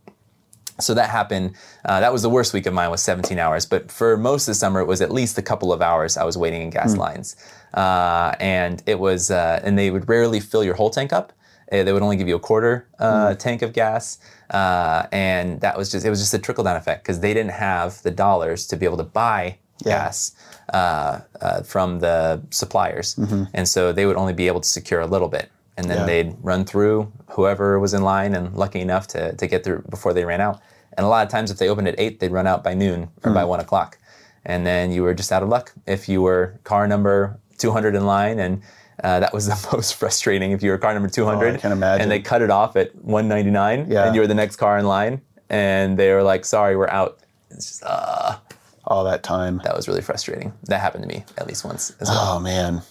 [0.81, 1.55] So that happened.
[1.85, 3.67] Uh, that was the worst week of mine was 17 hours.
[3.67, 6.25] But for most of the summer, it was at least a couple of hours I
[6.25, 7.37] was waiting in gas lines.
[7.75, 11.33] Uh, and it was, uh, and they would rarely fill your whole tank up.
[11.70, 14.18] Uh, They would only give you a quarter uh, tank of gas,
[14.51, 17.53] uh, and that was just it was just a trickle down effect because they didn't
[17.53, 20.33] have the dollars to be able to buy gas
[20.72, 23.16] uh, uh, from the suppliers,
[23.53, 26.07] and so they would only be able to secure a little bit, and then Yeah.
[26.07, 30.12] they'd run through whoever was in line and lucky enough to to get through before
[30.14, 30.61] they ran out.
[30.96, 33.09] And a lot of times, if they opened at eight, they'd run out by noon
[33.25, 33.98] or by one o'clock,
[34.44, 38.05] and then you were just out of luck if you were car number 200 in
[38.07, 38.62] line and.
[39.02, 41.72] Uh, that was the most frustrating if you were car number 200 Oh, I can
[41.72, 42.02] imagine.
[42.02, 44.07] and they cut it off at 199 Yeah.
[44.07, 47.18] and you were the next car in line and they were like sorry we're out
[47.50, 48.37] it's just uh
[48.85, 52.09] all that time that was really frustrating that happened to me at least once as
[52.09, 52.83] well Oh man.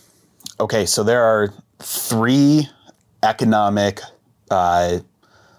[0.60, 2.68] Okay, so there are three
[3.24, 4.02] economic
[4.50, 5.00] uh,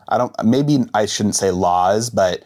[0.09, 2.43] I don't maybe I shouldn't say laws, but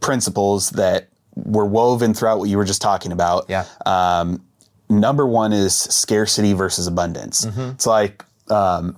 [0.00, 3.46] principles that were woven throughout what you were just talking about.
[3.48, 3.64] Yeah.
[3.86, 4.42] Um,
[4.88, 7.44] number one is scarcity versus abundance.
[7.46, 7.74] Mhm.
[7.74, 8.96] It's like um,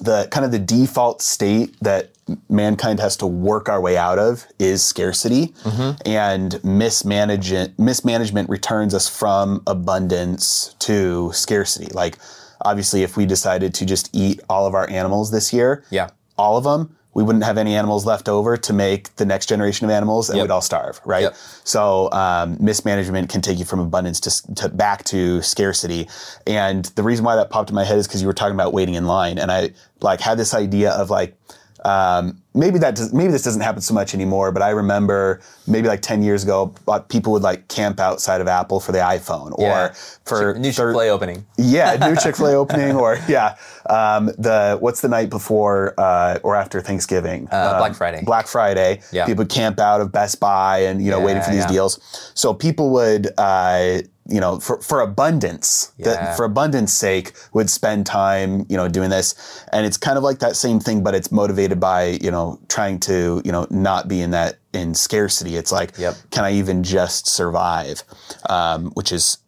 [0.00, 2.10] the kind of the default state that
[2.48, 6.08] mankind has to work our way out of is scarcity Mm-hmm.
[6.08, 12.16] and mismanagement mismanagement returns us from abundance to scarcity like
[12.62, 16.08] obviously if we decided to just eat all of our animals this year Yeah.
[16.38, 19.84] all of them we wouldn't have any animals left over to make the next generation
[19.84, 20.44] of animals and Yep.
[20.44, 21.34] we'd all starve right Yep.
[21.64, 26.08] so um, mismanagement can take you from abundance to, to back to scarcity
[26.46, 28.72] and the reason why that popped in my head is because you were talking about
[28.72, 31.36] waiting in line and i like had this idea of like
[31.84, 35.88] um, maybe that does, maybe this doesn't happen so much anymore, but I remember maybe
[35.88, 36.72] like ten years ago,
[37.08, 39.94] people would like camp outside of Apple for the iPhone or Yeah.
[40.24, 41.44] for New Chick Fil A opening.
[41.58, 43.56] yeah, new Chick Fil A opening, or yeah,
[43.90, 47.48] um, the what's the night before uh, or after Thanksgiving?
[47.50, 48.22] Uh, Um, Black Friday.
[48.24, 49.00] Black Friday.
[49.12, 49.26] Yeah.
[49.26, 51.68] People would camp out of Best Buy and you know waiting for these yeah.
[51.76, 51.98] deals.
[52.34, 53.28] So people would.
[53.38, 58.88] Uh, you know, for, for abundance, that- for abundance sake, would spend time, you know,
[58.88, 59.34] doing this,
[59.70, 62.98] and it's kind of like that same thing, but it's motivated by, you know, trying
[63.00, 65.56] to, you know, not be in that in scarcity.
[65.56, 66.14] It's like, Yep.
[66.30, 68.02] can I even just survive?
[68.48, 69.38] Um, which is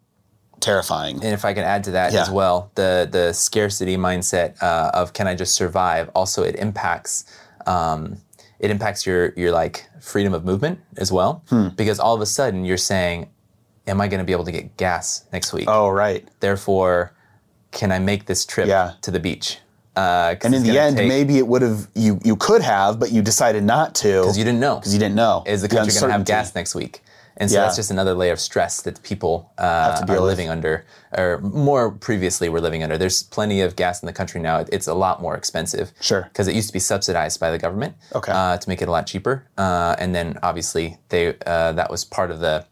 [0.61, 1.16] terrifying.
[1.16, 2.22] And if I can add to that Yeah.
[2.22, 6.11] as well, the the scarcity mindset uh, of can I just survive?
[6.14, 7.24] Also, it impacts
[7.66, 8.16] um,
[8.59, 11.68] it impacts your your like freedom of movement as well, Hmm.
[11.76, 13.28] because all of a sudden you're saying,
[13.87, 16.26] "Am I going to be able to get gas next week?" Oh, right.
[16.40, 17.12] Therefore,
[17.72, 18.92] can I make this trip Yeah.
[19.02, 19.59] to the beach?
[19.96, 23.11] Uh, And in the end, take- maybe it would have you you could have, but
[23.12, 24.76] you decided not to because you didn't know.
[24.76, 25.42] because you didn't know.
[25.46, 27.02] Is the country going to have gas next week?
[27.38, 27.64] And so Yeah.
[27.64, 30.20] that's just another layer of stress that people uh, are with.
[30.22, 30.85] living under,
[31.16, 32.96] or more previously were living under.
[32.96, 34.64] There's plenty of gas in the country now.
[34.72, 35.92] It's a lot more expensive.
[36.00, 36.22] Sure.
[36.32, 38.32] Because it used to be subsidized by the government Okay.
[38.32, 39.44] uh, to make it a lot cheaper.
[39.59, 42.64] Uh, and then obviously they uh, that was part of the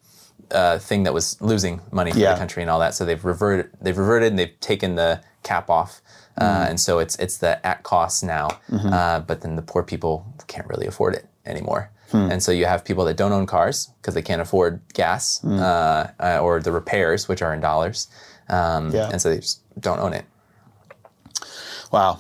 [0.51, 2.33] uh, thing that was losing money for Yeah.
[2.33, 2.95] the country and all that.
[2.95, 3.67] So they've reverted.
[3.83, 6.01] They've reverted and they've taken the cap off.
[6.37, 8.93] Uh, and so it's it's the at cost now, Mm-hmm.
[8.93, 11.91] uh, but then the poor people can't really afford it anymore.
[12.11, 12.31] Hmm.
[12.31, 15.59] And so you have people that don't own cars because they can't afford gas Hmm.
[15.61, 18.09] uh, uh, or the repairs, which are in dollars.
[18.49, 19.09] Um, Yeah.
[19.11, 20.25] And so they just don't own it.
[21.93, 22.19] Wow.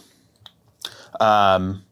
[1.20, 1.82] Um,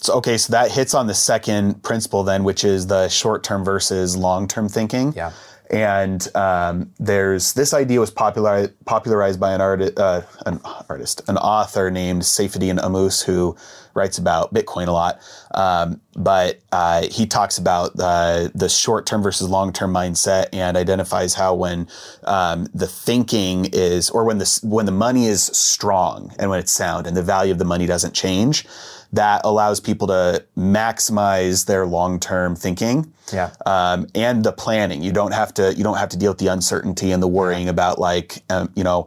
[0.00, 4.16] so okay, so that hits on the second principle then, which is the short-term versus
[4.16, 5.12] long-term thinking.
[5.16, 5.32] Yeah.
[5.70, 11.90] And um, there's this idea was popular, popularized by an, uh, an artist, an author
[11.90, 13.56] named Saifedean Ammous, who
[13.94, 15.20] writes about Bitcoin a lot.
[15.52, 21.54] Um, but uh, he talks about uh, the short-term versus long-term mindset and identifies how
[21.54, 21.88] when
[22.24, 26.72] um, the thinking is, or when the when the money is strong and when it's
[26.72, 28.64] sound and the value of the money doesn't change,
[29.12, 33.50] that allows people to maximize their long-term thinking Yeah.
[33.66, 35.02] um, and the planning.
[35.02, 37.68] You don't have to you don't have to deal with the uncertainty and the worrying
[37.68, 39.06] about like um, you know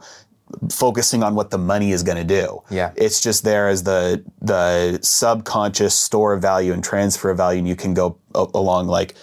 [0.69, 2.61] focusing on what the money is going to do.
[2.69, 2.91] Yeah.
[2.95, 7.67] It's just there as the the subconscious store of value and transfer of value, and
[7.67, 9.15] you can go a- along like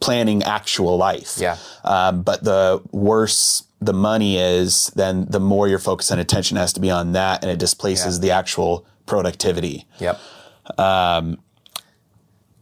[0.00, 1.34] planning actual life.
[1.38, 1.56] Yeah.
[1.84, 6.72] Um, but the worse the money is, then the more your focus and attention has
[6.72, 8.22] to be on that, and it displaces Yeah.
[8.22, 9.86] the actual productivity.
[9.98, 10.20] Yep.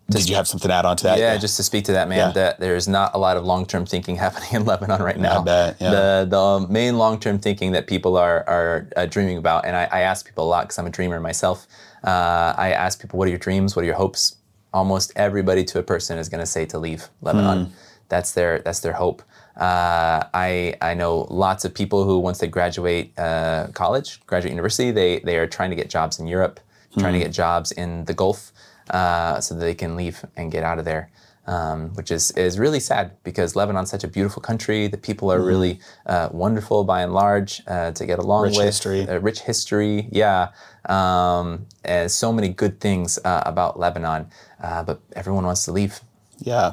[0.08, 1.18] Did you have something to add on to that?
[1.18, 2.30] Yeah, just to speak to that, man, Yeah.
[2.32, 5.40] that there's not a lot of long-term thinking happening in Lebanon right now.
[5.40, 5.90] I bet, yeah.
[5.90, 10.00] The the main long-term thinking that people are are uh, dreaming about, and I, I
[10.02, 11.66] ask people a lot because I'm a dreamer myself.
[12.04, 13.74] Uh, I ask people, "What are your dreams?
[13.74, 14.36] What are your hopes?"
[14.72, 17.72] Almost everybody to a person is going to say to leave Lebanon.
[18.08, 19.22] That's their that's their hope.
[19.56, 24.90] Uh, I I know lots of people who once they graduate uh, college, graduate university,
[24.90, 26.60] they they are trying to get jobs in Europe,
[26.98, 28.52] trying to get jobs in the Gulf,
[28.90, 31.10] uh, so that they can leave and get out of there.
[31.48, 34.88] Um, which is is really sad because Lebanon's such a beautiful country.
[34.88, 38.66] The people are really uh, wonderful by and large uh, to get along Rich with.
[38.66, 39.08] history.
[39.08, 40.48] Uh, rich history, yeah,
[40.86, 44.26] um, and so many good things uh, about Lebanon,
[44.60, 46.00] uh, but everyone wants to leave.
[46.40, 46.72] Yeah.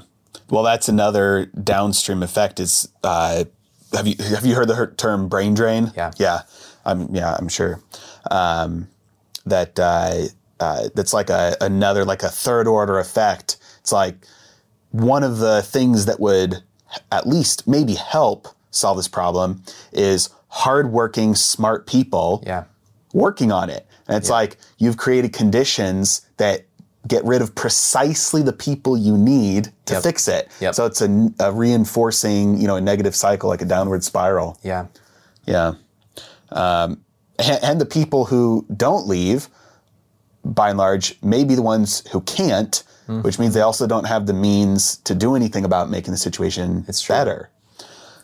[0.50, 2.60] Well, that's another downstream effect.
[2.60, 3.46] Is uh,
[3.94, 5.92] have you have you heard the term brain drain?
[5.96, 6.12] Yeah.
[6.18, 6.42] Yeah.
[6.86, 7.36] I'm yeah.
[7.40, 7.82] I'm sure
[8.30, 8.88] um,
[9.46, 10.26] that uh,
[10.60, 13.58] uh, that's like a another like a third order effect.
[13.80, 14.26] It's like
[14.92, 16.64] one of the things that would
[17.12, 22.66] at least maybe help solve this problem is hardworking, smart people Yeah,
[23.14, 23.88] working on it.
[24.08, 26.66] And it's like you've created conditions that
[27.08, 30.04] get rid of precisely the people you need to Yep.
[30.04, 30.50] fix it.
[30.62, 30.74] Yep.
[30.76, 34.58] So it's a, a reinforcing, you know, a negative cycle, like a downward spiral.
[34.64, 34.86] yeah,
[35.46, 35.74] Yeah.
[36.52, 37.02] Um,
[37.40, 39.50] and, and the people who don't leave,
[40.46, 43.24] by and large, may be the ones who can't, Mm-hmm.
[43.24, 46.86] which means they also don't have the means to do anything about making the situation
[46.88, 47.14] It's true.
[47.14, 47.50] better.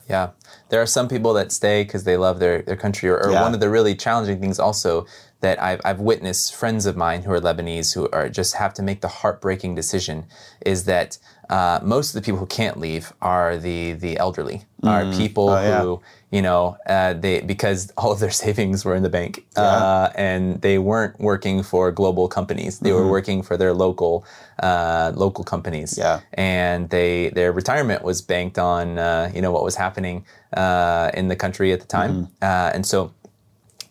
[0.08, 0.30] yeah.
[0.70, 3.42] There are some people that stay because they love their, their country, or, or Yeah.
[3.42, 5.06] one of the really challenging things also
[5.42, 8.82] that I've, I've witnessed friends of mine who are Lebanese who are just have to
[8.84, 10.26] make the heartbreaking decision
[10.66, 11.18] is that
[11.50, 15.18] uh, most of the people who can't leave are the the elderly, are Mm.
[15.18, 15.82] people Oh, yeah.
[15.82, 20.10] who you know uh, they because all of their savings were in the bank uh,
[20.16, 22.80] and they weren't working for global companies.
[22.80, 23.10] They were Mhm.
[23.18, 24.24] working for their local
[24.62, 25.98] uh, local companies.
[25.98, 26.20] Yeah.
[26.34, 30.18] and they their retirement was banked on uh, you know what was happening
[30.56, 32.44] uh, in the country at the time, Mm-hmm.
[32.50, 33.12] uh, and so.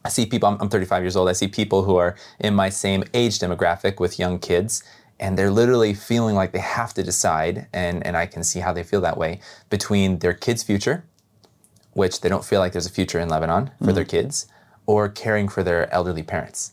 [0.04, 1.28] I see people, I'm, I'm 35 years old.
[1.28, 4.82] I see people who are in my same age demographic with young kids,
[5.20, 8.72] and they're literally feeling like they have to decide, and, and I can see how
[8.72, 9.40] they feel that way,
[9.70, 11.04] between their kids' future,
[11.92, 14.10] which they don't feel like there's a future in Lebanon for their mm-hmm.
[14.10, 14.46] kids,
[14.88, 16.72] or caring for their elderly parents.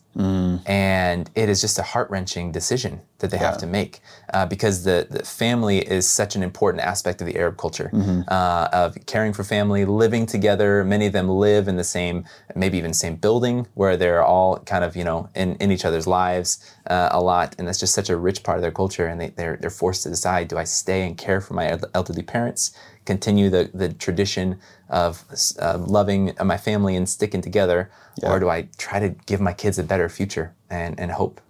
[0.65, 3.99] And it is just a heart wrenching decision that they have to make
[4.33, 7.89] uh, because the, the family is such an important aspect of the Arab culture
[8.29, 10.85] uh, of caring for family, living together.
[10.85, 12.23] Many of them live in the same,
[12.55, 16.07] maybe even same building where they're all kind of, you know, in, in each other's
[16.07, 16.49] lives
[16.87, 17.53] uh, a lot.
[17.57, 19.07] And that's just such a rich part of their culture.
[19.07, 22.23] And they, they're, they're forced to decide do I stay and care for my elderly
[22.23, 22.71] parents,
[23.03, 24.59] continue the, the tradition
[24.89, 25.23] of
[25.59, 27.89] uh, loving my family and sticking together,
[28.23, 31.41] or do I try to give my kids a better future and, and hope?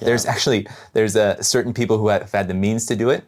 [0.00, 3.24] There's actually there's a certain people who have had the means to do it,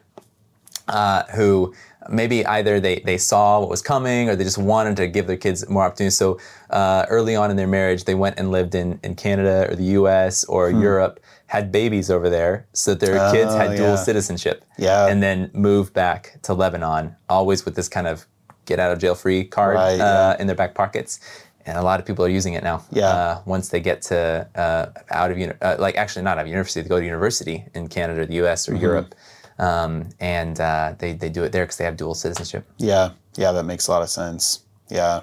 [0.87, 1.73] uh, who
[2.09, 5.37] maybe either they, they saw what was coming or they just wanted to give their
[5.37, 6.17] kids more opportunities.
[6.17, 6.39] So
[6.69, 9.85] uh, early on in their marriage, they went and lived in, in Canada or the
[10.01, 10.43] U.S.
[10.45, 10.81] or Hmm.
[10.81, 14.65] Europe, had babies over there, so that their kids Oh, had dual citizenship.
[14.77, 15.07] Yeah.
[15.07, 18.25] and then moved back to Lebanon, always with this kind of
[18.65, 21.19] get out of jail free card Right, uh, in their back pockets.
[21.65, 22.83] And a lot of people are using it now.
[22.91, 23.05] Yeah.
[23.07, 26.47] Uh, once they get to uh, out of uni- uh, like actually not out of
[26.49, 28.67] university, they go to university in Canada, the U.S.
[28.67, 28.81] or Mhm.
[28.81, 29.15] Europe,
[29.59, 32.65] um, and uh, they they do it there because they have dual citizenship.
[32.79, 34.59] Yeah, yeah, that makes a lot of sense.
[34.89, 35.21] Yeah.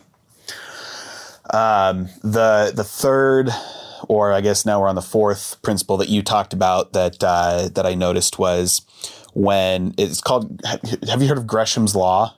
[1.53, 3.51] Um, the the third,
[4.09, 7.69] or I guess now we're on the fourth principle that you talked about that uh,
[7.75, 8.83] that I noticed was
[9.35, 10.61] when it's called.
[11.09, 12.35] Have you heard of Gresham's law?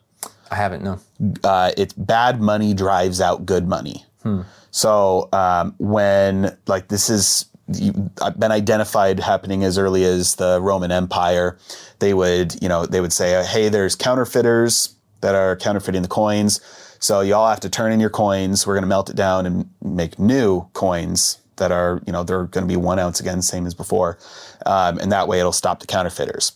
[0.53, 0.84] I haven't.
[0.84, 1.00] No.
[1.42, 4.05] Uh, it's bad money drives out good money.
[4.22, 4.42] Hmm.
[4.70, 10.61] So um, when like this is you- uh, been identified happening as early as the
[10.61, 11.59] Roman Empire,
[12.00, 16.61] they would you know they would say, hey, there's counterfeiters that are counterfeiting the coins.
[16.98, 18.66] So you all have to turn in your coins.
[18.66, 22.44] We're going to melt it down and make new coins that are you know they're
[22.44, 24.18] going to be one ounce again, same as before,
[24.66, 26.53] um, and that way it'll stop the counterfeiters.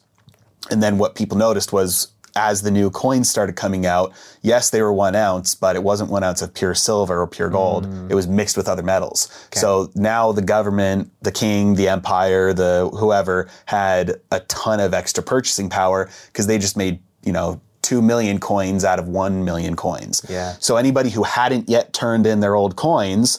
[0.70, 4.12] And then what people noticed was as the new coins started coming out,
[4.43, 7.49] yes, they were one ounce, but it wasn't one ounce of pure silver or pure
[7.49, 7.87] gold.
[7.87, 8.11] Mm.
[8.11, 9.28] It was mixed with other metals.
[9.61, 15.24] So now the government, the king, the empire, the whoever had a ton of extra
[15.24, 19.76] purchasing power because they just made, you know, two million coins out of one million
[19.76, 20.24] coins.
[20.28, 20.57] Yeah.
[20.59, 23.39] So anybody who hadn't yet turned in their old coins,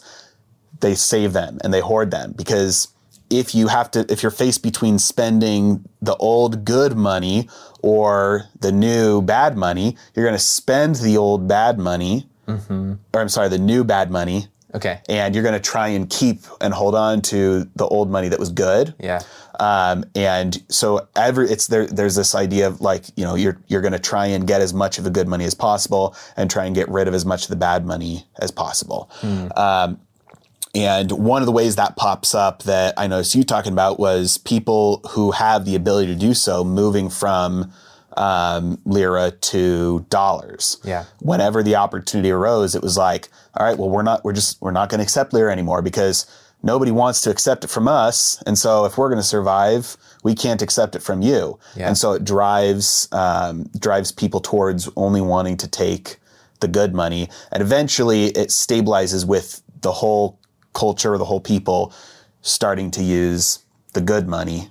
[0.79, 2.87] they save them and they hoard them because
[3.29, 7.49] if you have to if you're faced between spending the old good money
[7.83, 12.93] or the new bad money you're going to spend the old bad money Mm-hmm.
[13.13, 15.01] or i'm sorry the new bad money Okay.
[15.09, 18.39] and you're going to try and keep and hold on to the old money that
[18.39, 19.19] was good Yeah.
[19.59, 23.81] um, and so every it's there there's this idea of like you know you're you're
[23.81, 26.63] going to try and get as much of the good money as possible and try
[26.65, 29.09] and get rid of as much of the bad money as possible
[29.57, 29.99] um,
[30.77, 34.37] and one of the ways that pops up that I noticed you talking about was
[34.37, 37.71] people who have the ability to do so moving from
[38.15, 40.77] um, lira to dollars.
[40.83, 41.05] Yeah.
[41.19, 44.71] Whenever the opportunity arose, it was like, all right, well, we're not, we're just, we're
[44.71, 46.25] not going to accept lira anymore because
[46.63, 48.41] nobody wants to accept it from us.
[48.45, 51.59] And so if we're going to survive, we can't accept it from you.
[51.75, 51.87] Yeah.
[51.87, 56.17] And so it drives, um, drives people towards only wanting to take
[56.59, 57.29] the good money.
[57.51, 60.39] And eventually it stabilizes with the whole
[60.77, 61.91] culture or the whole people
[62.41, 64.69] starting to use the good money.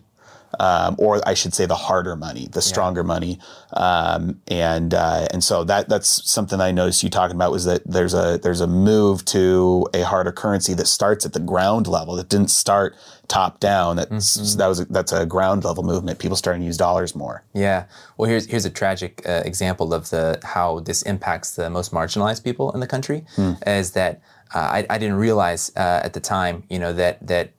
[0.58, 3.38] Um, or I should say the harder money, the stronger money,
[3.74, 7.82] um, and uh, and so that that's something I noticed you talking about was that
[7.84, 12.16] there's a there's a move to a harder currency that starts at the ground level
[12.16, 12.96] that didn't start
[13.28, 13.96] top down.
[13.96, 16.18] That's that was a, that's a ground level movement.
[16.18, 17.42] People starting to use dollars more.
[17.52, 17.84] Yeah.
[18.16, 22.44] Well, here's here's a tragic uh, example of the how this impacts the most marginalized
[22.44, 23.24] people in the country.
[23.34, 23.54] Hmm.
[23.66, 24.22] Is that
[24.54, 27.50] uh, I, I didn't realize uh, at the time, you know, that that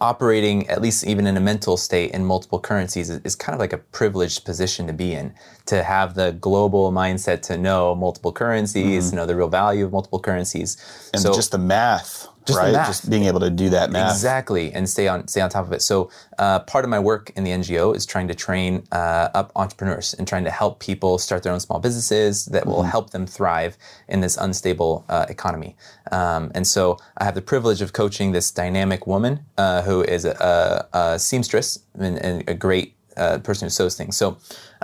[0.00, 3.60] operating at least even in a mental state in multiple currencies is, is kind of
[3.60, 5.32] like a privileged position to be in.
[5.66, 9.14] To have the global mindset to know multiple currencies, Mhm.
[9.14, 10.76] know the real value of multiple currencies,
[11.14, 12.72] And so just the math Just right?
[12.86, 14.12] Just being able to do that math.
[14.12, 15.80] Exactly, and stay on stay on top of it.
[15.80, 19.50] So uh, part of my work in the NGO is trying to train uh, up
[19.56, 22.90] entrepreneurs and trying to help people start their own small businesses that will Mhm.
[22.90, 23.78] help them thrive
[24.08, 25.74] in this unstable uh, economy.
[26.12, 30.24] Um, and so I have the privilege of coaching this dynamic woman uh, who is
[30.26, 34.16] a, a, a seamstress and, and a great uh, person who sews things.
[34.16, 34.36] So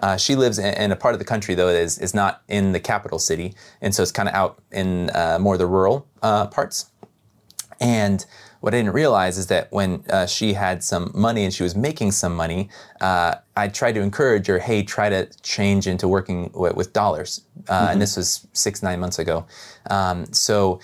[0.02, 2.42] uh, she lives in, in a part of the country though that is is not
[2.48, 5.66] in the capital city, and so it's kind of out in uh, more of the
[5.66, 6.86] rural uh, parts.
[7.80, 8.24] And
[8.60, 11.74] what I didn't realize is that when uh, she had some money and she was
[11.74, 12.68] making some money,
[13.00, 17.40] uh, I tried to encourage her, hey, try to change into working with, with dollars.
[17.68, 17.92] Uh, Mhm.
[17.92, 19.46] And this was six, nine months ago.
[19.88, 20.80] Um, so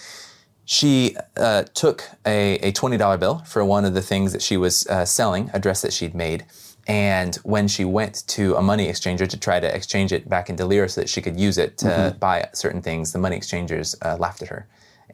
[0.64, 4.86] she uh, took a, a $20 bill for one of the things that she was
[4.88, 6.46] uh, selling, a dress that she'd made.
[6.88, 10.64] And when she went to a money exchanger to try to exchange it back into
[10.64, 12.18] lira so that she could use it to Mhm.
[12.20, 14.66] buy certain things, the money exchangers uh, laughed at her.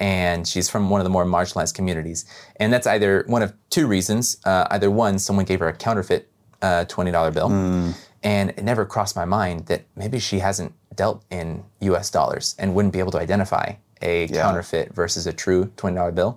[0.03, 2.24] And she's from one of the more marginalized communities.
[2.57, 4.36] And that's either one of two reasons.
[4.44, 6.28] Uh, either one, someone gave her a counterfeit
[6.61, 7.48] uh, $20 bill.
[8.24, 12.74] And it never crossed my mind that maybe she hasn't dealt in US dollars and
[12.74, 16.36] wouldn't be able to identify a counterfeit versus a true $20 bill.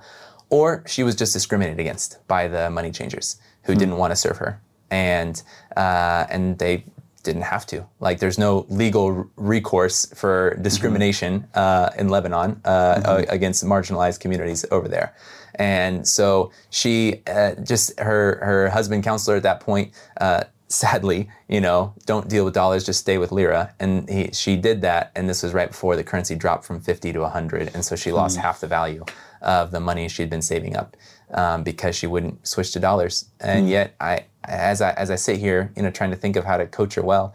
[0.51, 3.79] Or she was just discriminated against by the money changers who Hmm.
[3.79, 4.61] didn't want to serve her.
[4.91, 5.41] And,
[5.75, 6.85] uh, and they
[7.25, 7.85] didn't have to.
[7.99, 14.63] Like, there's no legal recourse for discrimination uh, in Lebanon uh, a- against marginalized communities
[14.71, 15.13] over there.
[15.55, 19.91] And so she uh, just her her husband counselor at that point.
[20.19, 23.73] Uh, sadly, you know, don't deal with dollars, just stay with lira.
[23.79, 27.13] And he, she did that, and this was right before the currency dropped from 50
[27.13, 28.41] to 100, and so she lost Hmm.
[28.43, 29.05] half the value
[29.41, 30.97] of the money she'd been saving up
[31.33, 33.25] um, because she wouldn't switch to dollars.
[33.39, 33.71] And Hmm.
[33.71, 36.57] yet, I as I as I sit here, you know, trying to think of how
[36.57, 37.33] to coach her well,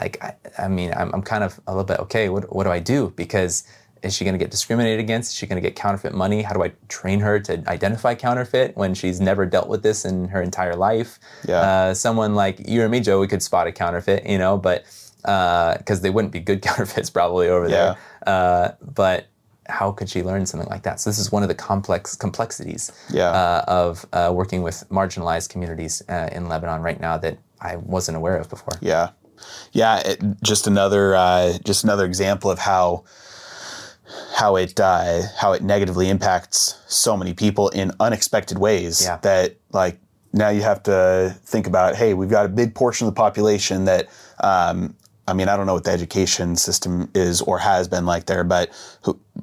[0.00, 2.28] like I, I mean, I'm, I'm kind of a little bit okay.
[2.28, 3.12] What what do I do?
[3.16, 3.64] Because
[4.02, 5.32] is she going to get discriminated against?
[5.32, 6.40] Is she going to get counterfeit money?
[6.40, 10.28] How do I train her to identify counterfeit when she's never dealt with this in
[10.28, 11.18] her entire life?
[11.46, 11.60] Yeah.
[11.60, 14.84] Uh, someone like you or me, Joe, we could spot a counterfeit, you know, but
[15.22, 17.96] because they wouldn't be good counterfeits probably over there.
[18.26, 19.26] Uh, but
[19.70, 21.00] how could she learn something like that?
[21.00, 23.30] So this is one of the complex complexities Yeah.
[23.30, 28.16] uh, of uh, working with marginalized communities uh, in Lebanon right now that I wasn't
[28.16, 28.74] aware of before.
[28.80, 29.10] Yeah,
[29.72, 30.00] yeah.
[30.04, 33.04] It, just another, uh, just another example of how
[34.34, 39.02] how it uh, how it negatively impacts so many people in unexpected ways.
[39.04, 39.18] Yeah.
[39.22, 39.98] That like
[40.32, 41.96] now you have to think about.
[41.96, 44.08] Hey, we've got a big portion of the population that.
[44.42, 44.96] Um,
[45.28, 48.44] I mean, I don't know what the education system is or has been like there,
[48.44, 48.70] but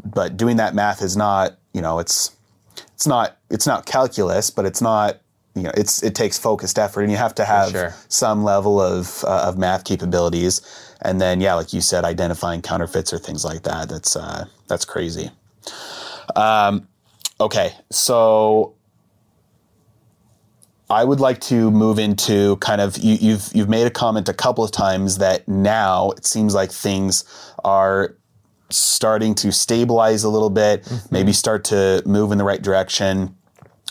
[0.06, 1.58] but doing that math is not.
[1.74, 2.36] You know, it's
[2.94, 5.22] it's not it's not calculus, but it's not
[5.56, 7.96] you know it's it takes focused effort, and you have to have sure.
[8.10, 10.62] some level of uh, of math capabilities,
[11.02, 13.90] and then yeah, like you said, identifying counterfeits or things like that.
[13.90, 15.32] That's uh, that's crazy.
[16.36, 16.88] Um,
[17.40, 18.76] okay, so
[20.90, 24.34] I would like to move into kind of you, you've you've made a comment a
[24.34, 27.24] couple of times that now it seems like things
[27.64, 28.16] are
[28.70, 31.08] starting to stabilize a little bit, mm-hmm.
[31.14, 33.37] maybe start to move in the right direction.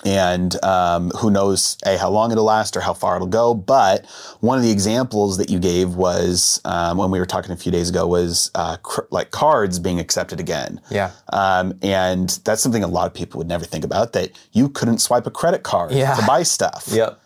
[0.07, 3.55] And um, who knows a how long it'll last or how far it'll go.
[3.55, 4.07] But
[4.41, 7.73] one of the examples that you gave was um, when we were talking a few
[7.73, 10.81] days ago was uh, cr- like cards being accepted again.
[10.91, 11.11] Yeah.
[11.33, 14.99] Um, and that's something a lot of people would never think about that you couldn't
[14.99, 16.15] swipe a credit card Yeah.
[16.15, 16.85] to buy stuff.
[16.87, 17.21] Yep.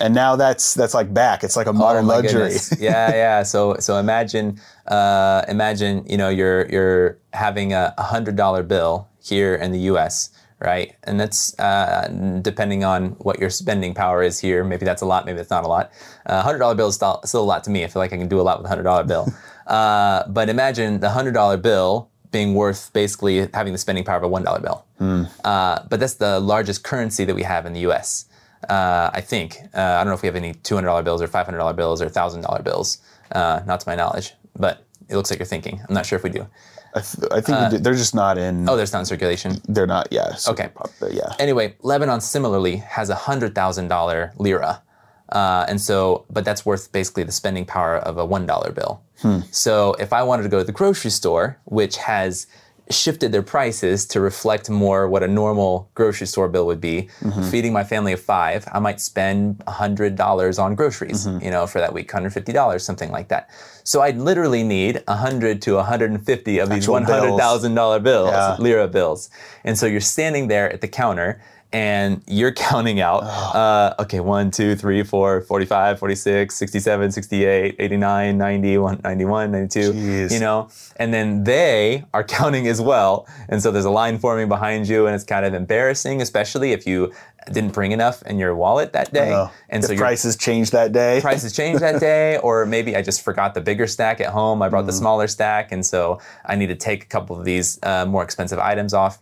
[0.00, 1.42] And now that's that's like back.
[1.42, 2.52] It's like a modern oh luxury.
[2.78, 3.42] Yeah, yeah.
[3.42, 9.54] So so imagine uh, imagine you know you're you're having a hundred dollar bill here
[9.56, 10.30] in the U.S.
[10.62, 12.08] Right, and that's uh,
[12.42, 14.62] depending on what your spending power is here.
[14.62, 15.24] Maybe that's a lot.
[15.24, 15.90] Maybe that's not a lot.
[16.26, 17.82] A hundred dollar bill is still, still a lot to me.
[17.82, 19.32] I feel like I can do a lot with a hundred dollar bill.
[19.66, 24.22] uh, but imagine the hundred dollar bill being worth basically having the spending power of
[24.22, 24.84] a one dollar bill.
[25.44, 28.26] Uh, but that's the largest currency that we have in the U.S.
[28.68, 29.56] Uh, I think.
[29.74, 31.58] Uh, I don't know if we have any two hundred dollar bills or five hundred
[31.58, 32.98] dollar bills or thousand dollar bills.
[33.32, 35.80] Uh, not to my knowledge, but it looks like you're thinking.
[35.88, 36.46] I'm not sure if we do.
[36.94, 38.68] I, th- I think Uh, they're just not in.
[38.68, 39.60] Oh, there's not in circulation.
[39.68, 40.08] They're not.
[40.10, 40.34] Yeah.
[40.48, 40.68] Okay.
[40.74, 41.34] pop- yeah.
[41.38, 44.82] Anyway, Lebanon similarly has a hundred thousand dollar lira,
[45.30, 49.00] uh, and so, but that's worth basically the spending power of a one dollar bill.
[49.22, 49.40] Hmm.
[49.52, 52.46] So if I wanted to go to the grocery store, which has
[52.90, 57.50] shifted their prices to reflect more what a normal grocery store bill would be, Mhm.
[57.50, 61.44] feeding my family of five, I might spend hundred dollars on groceries, Mm-hmm.
[61.44, 63.48] you know, for that week, hundred fifty dollars, something like that.
[63.84, 67.20] So I'd literally need hundred to hundred and fifty of these Actual one bills.
[67.20, 68.56] hundred thousand dollar bills, Yeah.
[68.58, 69.30] lira bills,
[69.64, 71.40] and so you're standing there at the counter.
[71.72, 78.38] And you're counting out, uh, okay, 1, 2, 3, 4, 45, 46, 67, 68, 89,
[78.38, 80.32] 90, 91, 92, Jeez.
[80.32, 83.26] you know, and then they are counting as well.
[83.48, 86.86] And so there's a line forming behind you, and it's kind of embarrassing, especially if
[86.86, 87.12] you
[87.52, 89.32] didn't bring enough in your wallet that day.
[89.32, 91.20] Oh, and so prices changed that day.
[91.20, 94.62] prices changed that day, or maybe I just forgot the bigger stack at home.
[94.62, 97.78] I brought the smaller stack, and so I need to take a couple of these
[97.82, 99.18] uh, more expensive items off.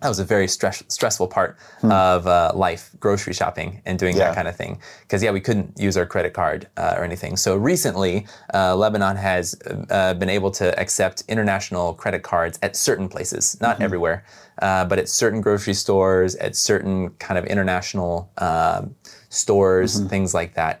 [0.00, 4.26] That was a very stress, stressful part of uh, life, grocery shopping and doing Yeah.
[4.26, 4.78] that kind of thing.
[5.02, 7.36] Because yeah, we couldn't use our credit card uh, or anything.
[7.36, 9.56] So recently, uh, Lebanon has
[9.90, 14.24] uh, been able to accept international credit cards at certain places, not everywhere,
[14.62, 18.94] uh, but at certain grocery stores, at certain kind of international um,
[19.30, 20.80] stores, things like that.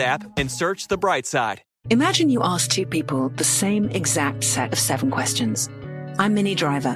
[0.01, 1.61] app and search The Bright Side.
[1.89, 5.69] Imagine you ask two people the same exact set of seven questions.
[6.19, 6.95] I'm Minnie Driver,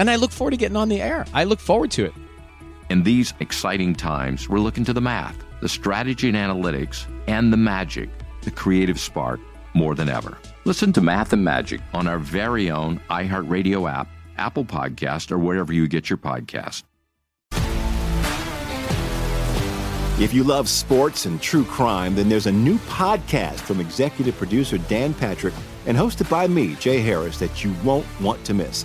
[0.00, 1.26] and I look forward to getting on the air.
[1.34, 2.14] I look forward to it.
[2.88, 7.58] In these exciting times, we're looking to the math, the strategy and analytics, and the
[7.58, 8.08] magic,
[8.40, 9.38] the creative spark,
[9.74, 10.38] more than ever.
[10.64, 15.72] Listen to Math and Magic on our very own iHeartRadio app, Apple Podcast, or wherever
[15.72, 16.82] you get your podcast.
[20.18, 24.78] If you love sports and true crime, then there's a new podcast from executive producer
[24.78, 25.54] Dan Patrick
[25.86, 28.84] and hosted by me, Jay Harris, that you won't want to miss.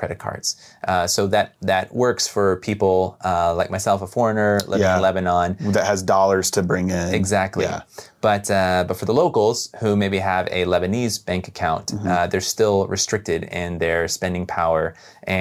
[0.00, 0.48] Credit cards.
[0.90, 2.96] Uh, so that that works for people
[3.30, 4.96] uh, like myself, a foreigner living Yeah.
[4.96, 5.48] in Lebanon.
[5.76, 7.08] that has dollars to bring in.
[7.20, 7.64] Exactly.
[7.64, 7.82] Yeah.
[8.28, 12.08] But uh, but for the locals who maybe have a Lebanese bank account, Mm-hmm.
[12.12, 14.84] uh, they're still restricted in their spending power,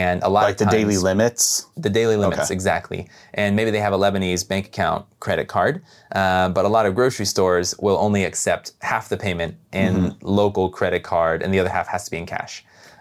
[0.02, 1.44] and a lot Like of the daily limits.
[1.86, 2.54] The daily limits, Okay.
[2.60, 3.02] exactly.
[3.42, 5.74] And maybe they have a Lebanese bank account credit card,
[6.20, 9.54] uh, but a lot of grocery stores will only accept half the payment
[9.84, 10.16] in Mhm.
[10.42, 12.54] local credit card, and the other half has to be in cash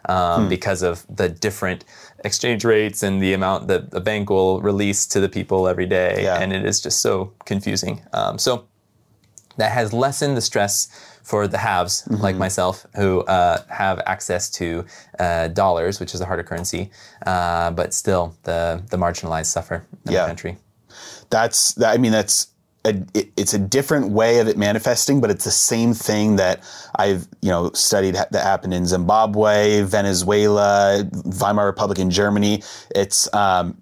[0.06, 0.48] um, Hmm.
[0.48, 1.84] because of the different
[2.24, 6.26] exchange rates and the amount that the bank will release to the people every day.
[6.26, 8.02] And it is just so confusing.
[8.12, 8.64] Um, so
[9.56, 10.88] that has lessened the stress
[11.22, 14.84] for the haves like myself who uh, have access to
[15.18, 16.90] uh, dollars, which is a harder currency,
[17.26, 20.22] uh, but still the the marginalized suffer in Yeah.
[20.22, 20.56] the country.
[21.30, 21.92] That's that.
[21.94, 22.46] I mean, that's
[22.88, 26.62] a, it, it's a different way of it manifesting, but it's the same thing that
[26.96, 31.04] I've you know studied ha- that happened in Zimbabwe, Venezuela,
[31.40, 32.62] Weimar Republic in Germany.
[32.94, 33.80] It's um,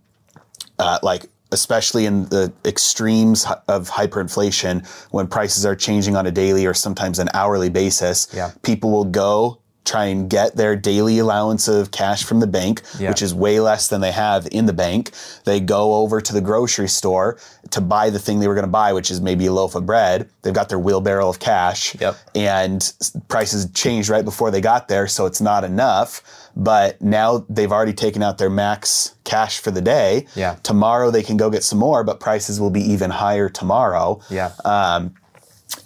[0.79, 6.67] uh, like especially in the extremes of hyperinflation, when prices are changing on a daily
[6.67, 8.51] or sometimes an hourly basis, Yeah.
[8.63, 13.09] people will go try and get their daily allowance of cash from the bank, Yeah.
[13.09, 15.13] which is way less than they have in the bank.
[15.45, 17.39] They go over to the grocery store
[17.71, 19.87] to buy the thing they were going to buy, which is maybe a loaf of
[19.87, 20.29] bread.
[20.43, 22.17] They've got their wheelbarrow of cash, Yep.
[22.35, 22.93] and
[23.29, 26.23] prices changed right before they got there, so it's not enough.
[26.59, 30.27] But now they've already taken out their max cash for the day.
[30.35, 30.57] Yeah.
[30.63, 34.21] Tomorrow they can go get some more, but prices will be even higher tomorrow.
[34.31, 34.51] Yeah.
[34.65, 35.15] Um,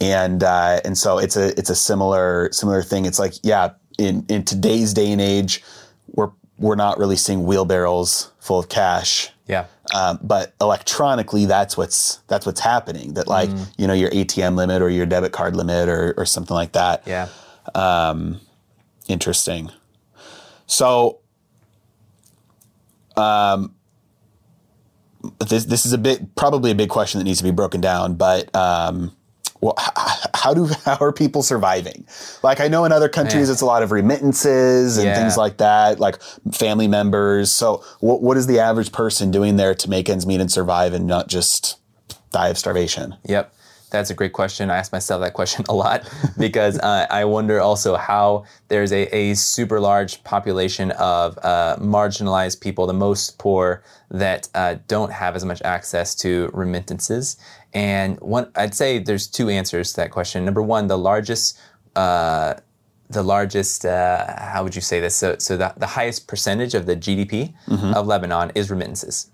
[0.01, 3.05] and uh, and so it's a it's a similar similar thing.
[3.07, 3.71] It's like yeah,
[4.01, 5.63] in in today's day and age,
[6.09, 9.31] we're we're not really seeing wheelbarrows full of cash.
[9.47, 9.67] Yeah.
[9.95, 13.15] Um, but electronically, that's what's that's what's happening.
[13.15, 16.55] That like you know your ATM limit or your debit card limit or or something
[16.55, 17.03] like that.
[17.07, 17.29] Yeah.
[17.75, 18.41] Um,
[19.09, 19.71] interesting.
[20.67, 21.19] So,
[23.17, 23.75] um,
[25.41, 28.15] this this is a bit probably a big question that needs to be broken down,
[28.15, 29.17] but um,
[29.61, 29.75] well,
[30.35, 32.07] how do how are people surviving?
[32.43, 33.53] Like I know in other countries Yeah.
[33.53, 35.15] it's a lot of remittances and Yeah.
[35.21, 36.21] things like that, like
[36.53, 37.53] family members.
[37.53, 40.95] So what what is the average person doing there to make ends meet and survive
[40.95, 41.77] and not just
[42.33, 43.17] die of starvation?
[43.25, 43.53] Yep.
[43.91, 44.71] That's a great question.
[44.71, 49.15] I ask myself that question a lot because uh, I wonder also how there's a,
[49.15, 55.37] a super large population of uh, marginalized people, the most poor, that uh, don't have
[55.37, 57.37] as much access to remittances.
[57.73, 60.45] And one, I'd say there's two answers to that question.
[60.45, 61.61] Number one, the largest
[61.97, 62.55] uh,
[63.11, 65.17] the largest, uh, how would you say this?
[65.17, 67.53] So, so the, the highest percentage of the GDP
[67.95, 69.31] of Lebanon is remittances.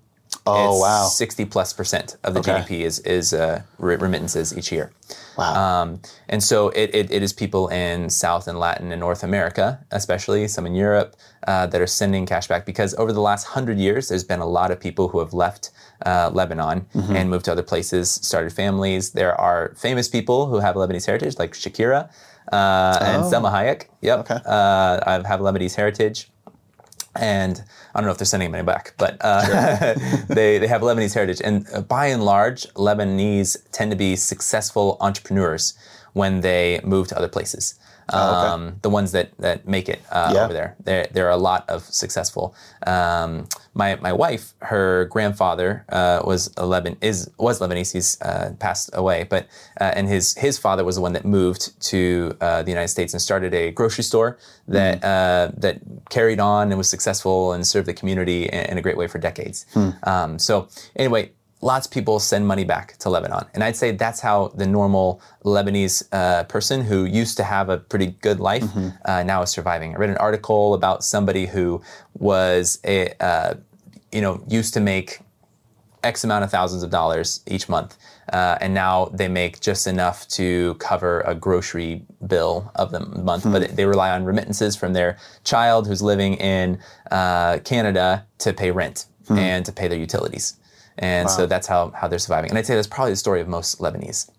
[0.46, 0.68] Mm-hmm.
[0.68, 1.06] Oh, It's wow.
[1.08, 2.52] 60 plus percent of the Okay.
[2.60, 4.92] GDP is, is uh, remittances each year.
[5.36, 5.54] Wow.
[5.82, 9.84] Um, and so it, it, it is people in South and Latin and North America,
[9.90, 11.16] especially some in Europe,
[11.46, 14.46] uh, that are sending cash back because over the last hundred years, there's been a
[14.46, 15.70] lot of people who have left
[16.04, 17.14] uh, Lebanon Mhm.
[17.16, 19.10] and moved to other places, started families.
[19.12, 22.08] There are famous people who have Lebanese heritage, like Shakira
[22.52, 23.30] uh, and Oh.
[23.30, 23.86] Salma Hayek.
[24.02, 24.30] Yep.
[24.30, 26.30] Uh, I have Lebanese heritage.
[27.18, 27.62] And
[27.94, 29.94] I don't know if they're sending money back, but uh,
[30.28, 31.40] they, they have Lebanese heritage.
[31.42, 35.78] And uh, by and large, Lebanese tend to be successful entrepreneurs
[36.12, 37.78] when they move to other places.
[38.12, 38.48] Oh, okay.
[38.52, 40.44] Um, the ones that, that make it uh, Yeah.
[40.44, 40.76] over there.
[40.84, 41.06] there.
[41.12, 42.54] There are a lot of successful.
[42.86, 47.92] Um, my, my wife, her grandfather uh, was a Leban is was Lebanese.
[47.92, 49.46] He's uh, passed away, but
[49.80, 53.12] uh, and his his father was the one that moved to uh, the United States
[53.12, 54.38] and started a grocery store
[54.68, 58.82] that uh, that carried on and was successful and served the community in, in a
[58.82, 59.66] great way for decades.
[59.74, 59.90] Hmm.
[60.04, 61.32] Um, so anyway,
[61.72, 65.20] lots of people send money back to Lebanon, and I'd say that's how the normal
[65.44, 68.64] Lebanese uh, person who used to have a pretty good life
[69.04, 69.94] uh, now is surviving.
[69.94, 71.82] I read an article about somebody who
[72.14, 73.54] was a uh,
[74.12, 75.08] you know used to make
[76.02, 77.96] X amount of thousands of dollars each month.
[78.32, 83.44] Uh, and now they make just enough to cover a grocery bill of the month.
[83.44, 83.52] Hmm.
[83.52, 86.78] But they rely on remittances from their child who's living in
[87.10, 89.38] uh, Canada to pay rent Hmm.
[89.38, 90.54] and to pay their utilities.
[90.98, 92.50] And so that's how, how they're surviving.
[92.50, 94.30] And I'd say that's probably the story of most Lebanese.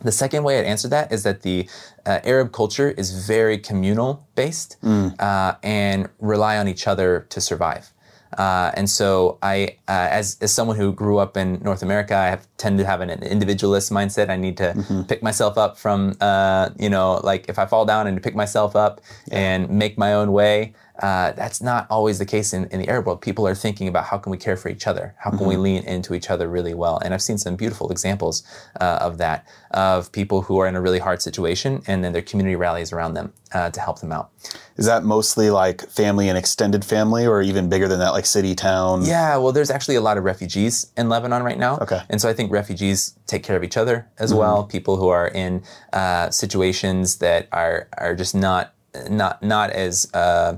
[0.00, 1.68] The second way I'd answer that is that the
[2.04, 5.14] uh, Arab culture is very communal based Mm.
[5.20, 7.92] uh, and rely on each other to survive.
[8.38, 12.28] Uh, and so I, uh, as, as someone who grew up in North America, I
[12.28, 14.30] have tend to have an, individualist mindset.
[14.30, 15.02] I need to Mm-hmm.
[15.02, 18.74] pick myself up from, uh, you know, like if I fall down, and pick myself
[18.74, 20.72] up and make my own way.
[21.00, 23.20] Uh, that's not always the case in, in the Arab world.
[23.22, 25.14] People are thinking about how can we care for each other?
[25.18, 25.62] How can we Mhm.
[25.62, 26.98] lean into each other really well?
[27.02, 28.42] And I've seen some beautiful examples
[28.80, 32.20] uh, of that, of people who are in a really hard situation and then their
[32.22, 34.30] community rallies around them uh, to help them out.
[34.76, 38.54] Is that mostly like family and extended family, or even bigger than that, like city,
[38.54, 39.04] town?
[39.04, 41.78] Yeah, well, there's actually a lot of refugees in Lebanon right now.
[41.78, 42.02] Okay.
[42.10, 44.36] And so I think refugees take care of each other as Mhm.
[44.38, 44.64] well.
[44.64, 45.62] People who are in
[45.92, 48.72] uh, situations that are are just not
[49.08, 50.56] not not as uh,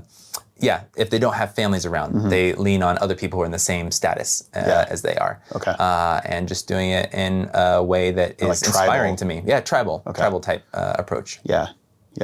[0.69, 2.29] yeah, if they don't have families around, Mhm.
[2.29, 4.85] they lean on other people who are in the same status uh, Yeah.
[4.93, 5.35] as they are.
[5.57, 5.73] Okay.
[5.87, 9.35] Uh, and just doing it in a way that is Like inspiring to me.
[9.45, 11.39] Yeah, tribal, tribal type uh, approach.
[11.43, 11.67] Yeah.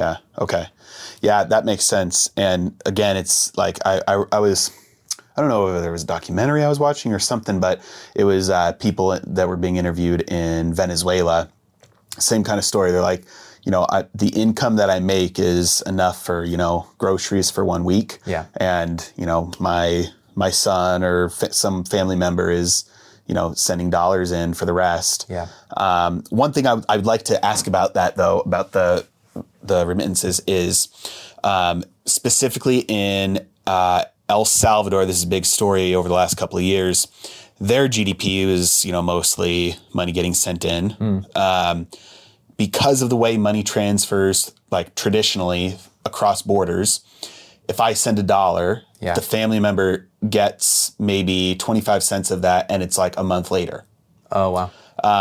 [0.00, 0.16] Yeah.
[0.38, 0.64] Okay.
[1.20, 2.30] Yeah, that makes sense.
[2.36, 4.70] And again, it's like I, I, I was,
[5.36, 7.80] I don't know whether there was a documentary I was watching or something, but
[8.14, 11.48] it was uh, people that were being interviewed in Venezuela.
[12.18, 12.90] Same kind of story.
[12.92, 13.24] They're like,
[13.64, 17.64] you know, I, the income that I make is enough for you know groceries for
[17.64, 18.18] one week.
[18.26, 18.46] Yeah.
[18.56, 22.84] And you know, my my son or fa- some family member is
[23.26, 25.26] you know sending dollars in for the rest.
[25.28, 25.46] Yeah.
[25.76, 29.06] Um, one thing I would- I would like to ask about that though, about the
[29.62, 30.88] the remittances is
[31.44, 35.06] um, specifically in uh, El Salvador.
[35.06, 37.06] This is a big story over the last couple of years.
[37.60, 40.96] their GDP is you know mostly money getting sent in.
[41.36, 41.86] Um,
[42.66, 47.00] because of the way money transfers, like traditionally across borders,
[47.68, 49.14] if I send a dollar, Yeah.
[49.14, 53.84] the family member gets maybe 25 cents of that, and it's like a month later.
[54.30, 54.70] Oh, wow.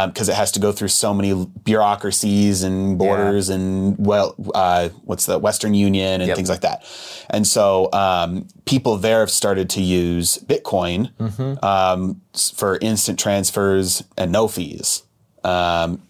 [0.08, 1.34] Because it has to go through so many
[1.64, 6.36] bureaucracies and borders and well, uh, what's the Western Union and Yep.
[6.36, 6.84] things like that.
[7.32, 11.64] And so um, people there have started to use Bitcoin Mhm.
[11.64, 12.22] um,
[12.54, 15.02] for instant transfers and no fees.
[15.44, 16.04] Um,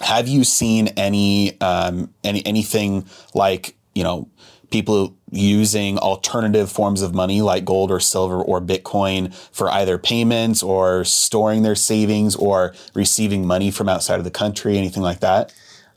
[0.00, 4.28] have you seen any um, any anything like you know
[4.70, 10.62] people using alternative forms of money like gold or silver or Bitcoin for either payments
[10.62, 15.52] or storing their savings or receiving money from outside of the country, anything like that?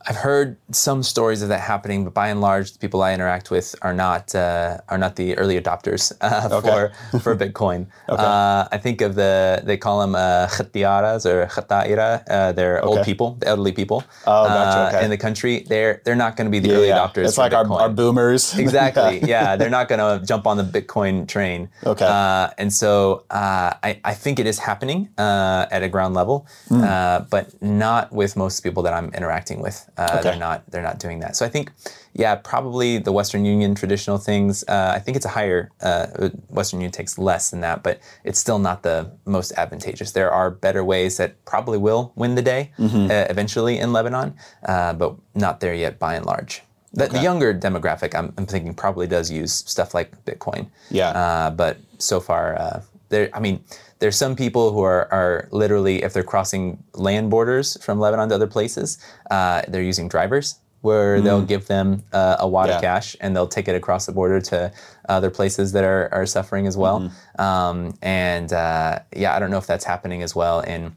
[0.07, 3.51] I've heard some stories of that happening, but by and large, the people I interact
[3.51, 6.69] with are not uh, are not the early adopters uh, Okay.
[6.69, 7.87] for for Bitcoin.
[8.11, 8.23] Okay.
[8.23, 12.23] uh, I think of the they call them uh, khatiaras or khataira.
[12.29, 15.63] Uh, they're old people, the elderly people Oh, gotcha, uh, in the country.
[15.67, 16.99] They're they're not going to be the Yeah, early yeah.
[16.99, 17.25] adopters.
[17.27, 18.53] It's like our, our boomers.
[18.65, 19.19] Exactly.
[19.33, 21.69] yeah, they're not going to jump on the Bitcoin train.
[21.85, 22.05] Okay.
[22.05, 26.45] Uh, and so uh, I, I think it is happening uh, at a ground level,
[26.69, 26.83] Mm.
[26.83, 29.77] uh, but not with most people that I'm interacting with.
[29.97, 30.21] Uh, Okay.
[30.23, 30.63] They're not.
[30.71, 31.35] They're not doing that.
[31.35, 31.71] So I think,
[32.13, 34.63] yeah, probably the Western Union traditional things.
[34.67, 35.69] Uh, I think it's a higher.
[35.81, 40.11] Uh, Western Union takes less than that, but it's still not the most advantageous.
[40.11, 43.09] There are better ways that probably will win the day Mhm.
[43.09, 44.33] uh, eventually in Lebanon,
[44.65, 46.63] uh, but not there yet by and large.
[46.93, 50.67] The, the younger demographic, I'm, I'm thinking, probably does use stuff like Bitcoin.
[50.89, 51.09] Yeah.
[51.11, 53.29] Uh, but so far, uh, there.
[53.33, 53.63] I mean,
[54.01, 58.35] there's some people who are are literally, if they're crossing land borders from Lebanon to
[58.35, 58.97] other places,
[59.29, 60.47] uh, they're using drivers
[60.81, 61.47] where they'll Mm.
[61.47, 62.75] give them uh, a wad Yeah.
[62.77, 64.71] of cash and they'll take it across the border to
[65.07, 66.99] other places that are, are suffering as well.
[67.01, 67.41] Mm-hmm.
[67.41, 70.95] Um, and uh, yeah, I don't know if that's happening as well in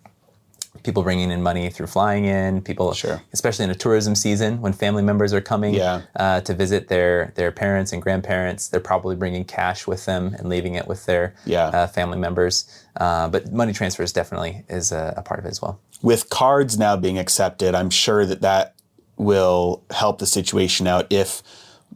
[0.83, 2.91] people bringing in money through flying in people
[3.33, 6.03] especially in a tourism season when family members are coming Yeah.
[6.17, 10.49] uh, to visit their their parents and grandparents they're probably bringing cash with them and
[10.49, 11.67] leaving it with their Yeah.
[11.69, 12.67] uh, family members
[12.97, 16.77] uh, but money transfers definitely is a, a part of it as well with cards
[16.79, 18.75] now being accepted, I'm sure that that
[19.17, 21.43] will help the situation out if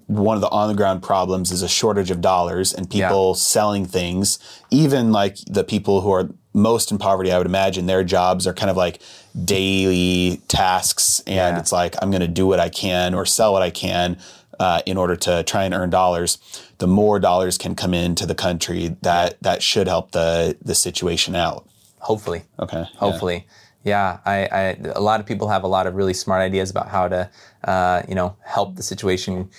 [0.09, 3.85] one of the on the ground problems is a shortage of dollars and people selling
[3.85, 4.39] things,
[4.71, 8.55] even like the people who are most in poverty, I would imagine their jobs are
[8.55, 9.01] kind of like
[9.45, 11.23] daily tasks.
[11.27, 14.19] And it's like, I'm going to do what I can or sell what I can
[14.59, 16.39] uh, in order to try and earn dollars.
[16.79, 21.35] The more dollars can come into the country, that, that should help the, the situation
[21.35, 21.69] out.
[21.99, 22.85] hopefully Okay.
[22.97, 23.47] hopefully
[23.85, 24.61] yeah, I, I
[24.95, 27.31] a lot of people have a lot of really smart ideas about how to
[27.65, 29.51] uh, you know help the situation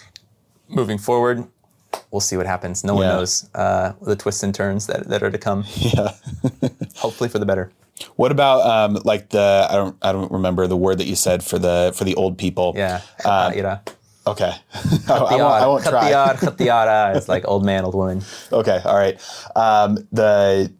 [0.69, 1.45] moving forward
[2.11, 3.13] we'll see what happens no one Yeah.
[3.13, 6.13] knows uh, the twists and turns that, that are to come yeah
[6.97, 7.71] hopefully for the better
[8.15, 11.43] What about um, like the I don't I don't remember the word that you said
[11.43, 12.71] for the for the old people.
[12.75, 13.01] Yeah.
[13.19, 13.81] Khatira.
[14.27, 14.53] Okay.
[15.07, 16.11] I, I won't, I won't try.
[16.11, 18.21] Khatiyar, khatiyara is like old man, old woman.
[18.51, 18.79] Okay.
[18.85, 19.15] All right.
[19.55, 20.71] Um, the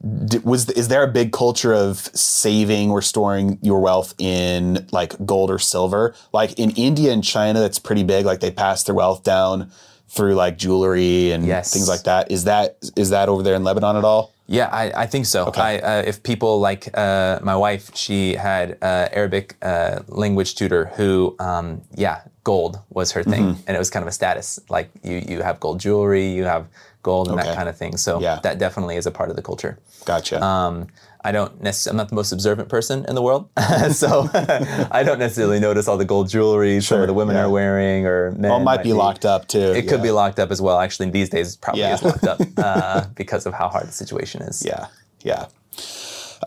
[0.43, 5.49] was is there a big culture of saving or storing your wealth in like gold
[5.51, 6.13] or silver?
[6.33, 8.25] Like in India and China, that's pretty big.
[8.25, 9.71] Like they pass their wealth down
[10.09, 11.71] through like jewelry and Yes.
[11.73, 12.31] things like that.
[12.31, 14.33] Is that is that over there in Lebanon at all?
[14.51, 15.45] Yeah, I, I think so.
[15.55, 20.85] I, uh, if people like uh, my wife, she had uh, Arabic uh, language tutor
[20.97, 23.57] who, um, yeah, gold was her thing, Mhm.
[23.67, 24.59] and it was kind of a status.
[24.67, 26.65] Like you, you have gold jewelry, you have
[27.03, 27.47] gold and Okay.
[27.47, 27.95] that kind of thing.
[27.97, 29.77] So that definitely is a part of the culture.
[30.05, 30.43] Gotcha.
[30.43, 30.87] Um,
[31.21, 31.95] I don't necessarily.
[31.95, 33.49] I'm not the most observant person in the world,
[33.91, 37.43] so I don't necessarily notice all the gold jewelry some of the women yeah.
[37.43, 39.73] are wearing, or men Well, it might be locked up too.
[39.73, 40.79] It could be locked up as well.
[40.79, 41.95] Actually, in these days it probably Yeah.
[41.95, 44.63] is locked up uh, because of how hard the situation is.
[44.65, 44.87] Yeah,
[45.21, 45.47] yeah.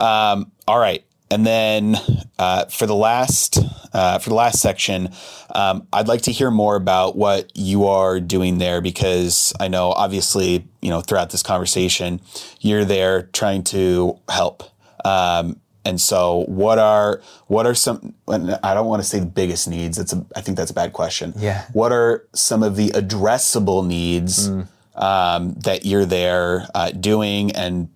[0.01, 1.97] Um, all right, and then
[2.39, 3.59] uh, for the last
[3.95, 5.09] uh, for the last section,
[5.55, 9.93] um, I'd like to hear more about what you are doing there because I know
[9.93, 12.21] obviously you know throughout this conversation
[12.61, 14.63] you're there trying to help.
[15.07, 18.15] Um, and so, what are what are some?
[18.29, 19.97] and I don't want to say the biggest needs.
[19.97, 20.25] That's a.
[20.37, 21.33] I think that's a bad question.
[21.37, 21.65] Yeah.
[21.73, 24.49] What are some of the addressable needs
[24.95, 27.89] um, that you're there uh, doing, and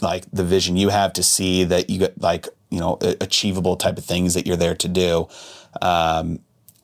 [0.00, 3.98] like the vision you have to see that you get like you know achievable type
[3.98, 5.28] of things that you're there to do,
[5.82, 6.40] um,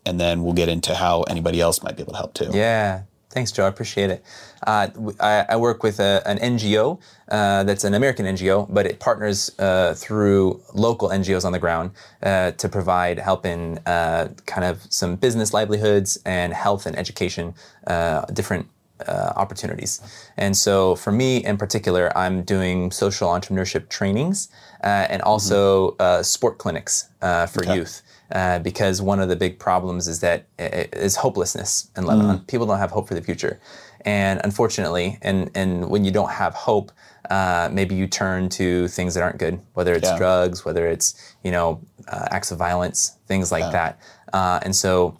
[0.07, 2.51] and then we'll get into how anybody else might be able to help too.
[2.53, 3.03] Yeah.
[3.33, 3.65] Thanks, Joe.
[3.65, 4.23] I appreciate it.
[4.67, 9.01] Uh, I, I work with a, an NGO uh, that's an American NGO, but it
[9.01, 14.67] partners uh, through local NGOs on the ground uh, to provide help in uh, kind
[14.67, 17.55] of some business livelihoods and health and education,
[17.87, 18.69] uh, different
[19.09, 20.01] uh, opportunities.
[20.37, 24.49] And so for me in particular, I'm doing social entrepreneurship trainings
[24.83, 27.75] and also uh, sport clinics uh, for Okay.
[27.75, 28.03] youth.
[28.31, 32.39] Uh, because one of the big problems is that is hopelessness in Lebanon.
[32.47, 33.61] People don't have hope for the future,
[34.07, 36.93] and unfortunately, and and when you don't have hope,
[37.29, 40.17] uh, maybe you turn to things that aren't good, whether it's Yeah.
[40.17, 41.15] drugs, whether it's
[41.45, 43.99] you know uh, acts of violence, things like that.
[44.33, 45.19] Uh, and so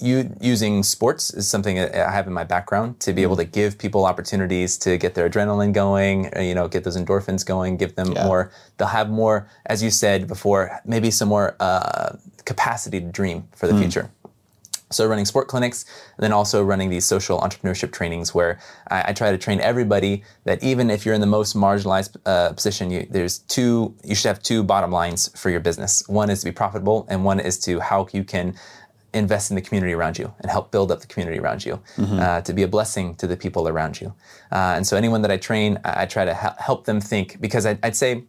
[0.00, 3.78] you using sports is something I have in my background to be able to give
[3.78, 7.94] people opportunities to get their adrenaline going, uh, you know, get those endorphins going, give
[7.94, 8.50] them more.
[8.76, 13.66] They'll have more, as you said before, maybe some more uh, capacity to dream for
[13.66, 13.80] the Mm.
[13.80, 14.10] future.
[14.92, 15.84] So running sport clinics,
[16.16, 20.22] and then also running these social entrepreneurship trainings where I, I try to train everybody
[20.44, 23.96] that even if you're in the most marginalized uh, position, you, there's two.
[24.04, 26.04] You should have two bottom lines for your business.
[26.06, 28.54] One is to be profitable, and one is to how you can
[29.16, 32.20] invest in the community around you and help build up the community around you Mhm.
[32.20, 34.08] uh, to be a blessing to the people around you.
[34.52, 37.40] Uh, and so anyone that I train, I, I try to hel- help them think
[37.40, 38.24] because I, I'd say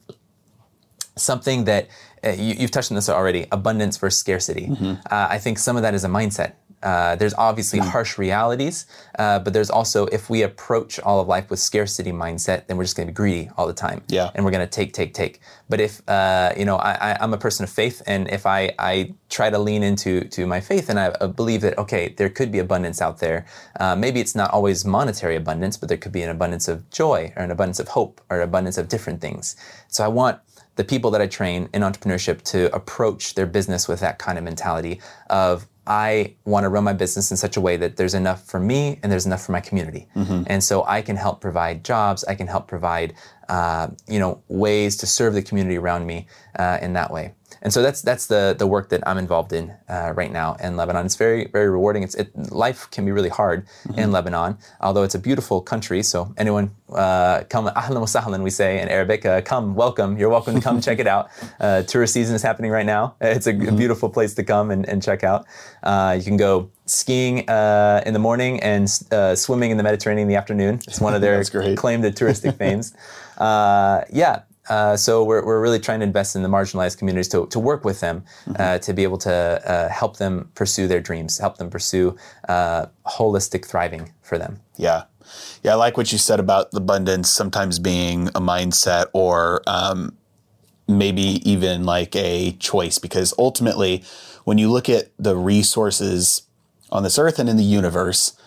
[1.15, 1.87] something that
[2.23, 4.71] uh, you, you've touched on this already abundance versus scarcity
[5.11, 6.53] uh, i think some of that is a mindset
[6.83, 8.85] uh, there's obviously harsh realities
[9.17, 12.83] uh, but there's also if we approach all of life with scarcity mindset then we're
[12.83, 14.01] just going to be greedy all the time.
[14.07, 14.29] Yeah.
[14.35, 15.39] and we're going to take take take.
[15.69, 18.71] But if uh, you know I, I, i'm a person of faith and if I,
[18.79, 22.51] I try to lean into to my faith and i believe that okay there could
[22.51, 23.45] be abundance out there
[23.79, 27.33] uh, maybe it's not always monetary abundance but there could be an abundance of joy
[27.35, 29.55] or an abundance of hope or an abundance of different things.
[29.87, 30.39] So i want
[30.77, 34.43] the people that I train in entrepreneurship to approach their business with that kind of
[34.43, 38.43] mentality of I want to run my business in such a way that there's enough
[38.45, 40.43] for me and there's enough for my community, Mhm.
[40.47, 42.25] and so I can help provide jobs.
[42.25, 43.13] I can help provide,
[43.47, 46.27] uh, you know, ways to serve the community around me
[46.59, 47.33] uh, in that way.
[47.61, 50.77] And so that's that's the the work that I'm involved in uh, right now in
[50.77, 51.05] Lebanon.
[51.05, 52.03] It's very very rewarding.
[52.03, 56.03] It's it, life can be really hard in Lebanon, although it's a beautiful country.
[56.03, 59.25] So anyone uh, come ahlan wa sahlan we say in Arabic.
[59.25, 60.17] Uh, come, welcome.
[60.17, 61.29] You're welcome to come check it out.
[61.59, 63.15] Uh, tourist season is happening right now.
[63.19, 65.45] It's a, a beautiful place to come and, and check out.
[65.81, 70.27] Uh, you can go skiing uh, in the morning and uh, swimming in the Mediterranean
[70.27, 70.75] in the afternoon.
[70.87, 71.43] It's one of their
[71.75, 72.93] claimed touristic fames.
[73.37, 74.43] Uh, yeah.
[74.69, 77.85] Uh, so we're, we're really trying to invest in the marginalized communities to, to work
[77.85, 78.23] with them
[78.57, 82.15] uh, to be able to uh, help them pursue their dreams, help them pursue
[82.49, 84.59] uh, holistic thriving for them.
[84.75, 85.03] Yeah.
[85.61, 90.15] Yeah, I like what you said about abundance sometimes being a mindset or um,
[90.87, 94.03] maybe even like a choice, because ultimately,
[94.45, 96.43] when you look at the resources
[96.89, 98.37] on this earth and in the universe,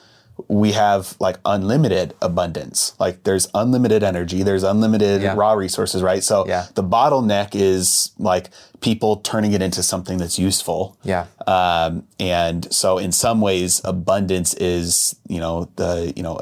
[0.48, 2.94] we have like unlimited abundance.
[2.98, 5.34] Like there's unlimited energy, there's unlimited Yeah.
[5.36, 6.22] raw resources, right?
[6.22, 6.66] So yeah.
[6.74, 10.96] the bottleneck is like people turning it into something that's useful.
[11.02, 11.26] Yeah.
[11.46, 16.38] Um, and so in some ways, abundance is, you know, the, you know,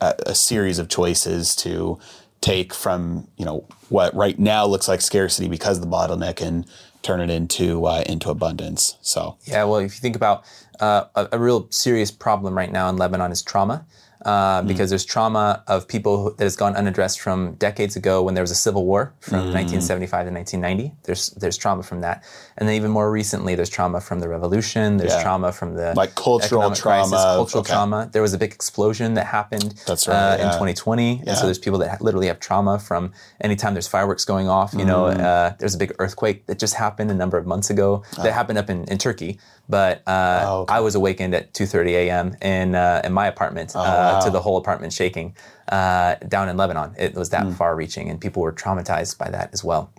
[0.00, 1.98] a series of choices to
[2.40, 6.66] take from, you know, what right now looks like scarcity because of the bottleneck and
[7.02, 8.96] turn it into, uh, into abundance.
[9.00, 10.44] So, Yeah, well, if you think about
[10.82, 13.86] Uh, a, a real serious problem right now in Lebanon is trauma.
[14.24, 18.34] Uh, because there's trauma of people who, that has gone unaddressed from decades ago when
[18.34, 19.52] there was a civil war from Mm.
[19.52, 20.94] 1975 to 1990.
[21.04, 22.22] There's there's trauma from that,
[22.56, 24.96] and then even more recently, there's trauma from the revolution.
[24.98, 25.22] There's Yeah.
[25.24, 27.72] trauma from the Like cultural economic crisis, trauma, cultural okay.
[27.72, 28.08] trauma.
[28.12, 29.74] There was a big explosion that happened.
[29.86, 30.52] That's uh, right, in yeah.
[30.52, 31.34] 2020, and Yeah.
[31.34, 34.72] so there's people that ha- literally have trauma from anytime there's fireworks going off.
[34.72, 35.20] You know, Mm.
[35.20, 38.02] uh, there's a big earthquake that just happened a number of months ago.
[38.18, 38.22] Oh.
[38.22, 42.36] That happened up in, in Turkey, but uh, I was awakened at 2:30 a.m.
[42.40, 44.11] in uh, in my apartment uh, Oh, wow.
[44.20, 45.34] To the whole apartment shaking
[45.68, 46.94] uh, down in Lebanon.
[46.98, 49.92] It was that far-reaching, and people were traumatized by that as well.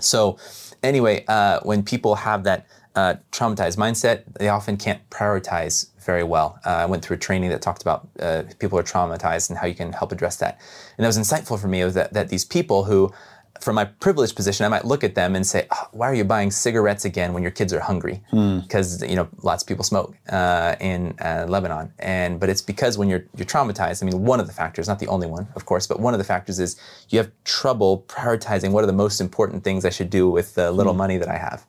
[0.00, 0.38] So,
[0.82, 6.58] anyway, uh, when people have that uh, traumatized mindset, they often can't prioritize very well.
[6.64, 9.66] Uh, I went through a training that talked about uh, people are traumatized and how
[9.66, 10.60] you can help address that.
[10.96, 13.12] And that was insightful for me was that, that these people who,
[13.60, 16.24] from my privileged position, I might look at them and say, "Oh, "Why are you
[16.24, 18.60] buying cigarettes again when your kids are hungry?" Hmm.
[18.60, 22.98] Because you know lots of people smoke uh, in uh, Lebanon, and but it's because
[22.98, 24.02] when you're you're traumatized.
[24.02, 26.18] I mean, one of the factors, not the only one, of course, but one of
[26.18, 26.76] the factors is
[27.10, 30.70] you have trouble prioritizing what are the most important things I should do with the
[30.70, 30.98] little Hmm.
[30.98, 31.64] money that I have.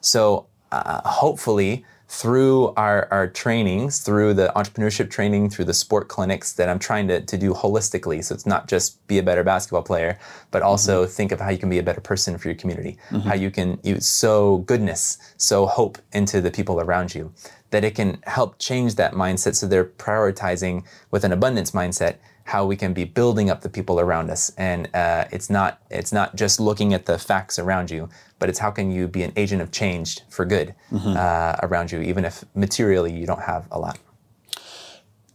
[0.00, 6.52] So uh, hopefully through our, our trainings, through the entrepreneurship training, through the sport clinics
[6.52, 8.22] that I'm trying to, to do holistically.
[8.22, 10.18] So it's not just be a better basketball player,
[10.50, 13.22] but also think of how you can be a better person for your community, Mhm.
[13.22, 17.32] how you can you sow goodness, sow hope into the people around you,
[17.70, 22.66] that it can help change that mindset so they're prioritizing with an abundance mindset how
[22.66, 26.34] we can be building up the people around us and uh, it's not it's not
[26.34, 28.08] just looking at the facts around you
[28.42, 31.14] but it's how can you be an agent of change for good Mhm.
[31.16, 33.96] uh, around you even if materially you don't have a lot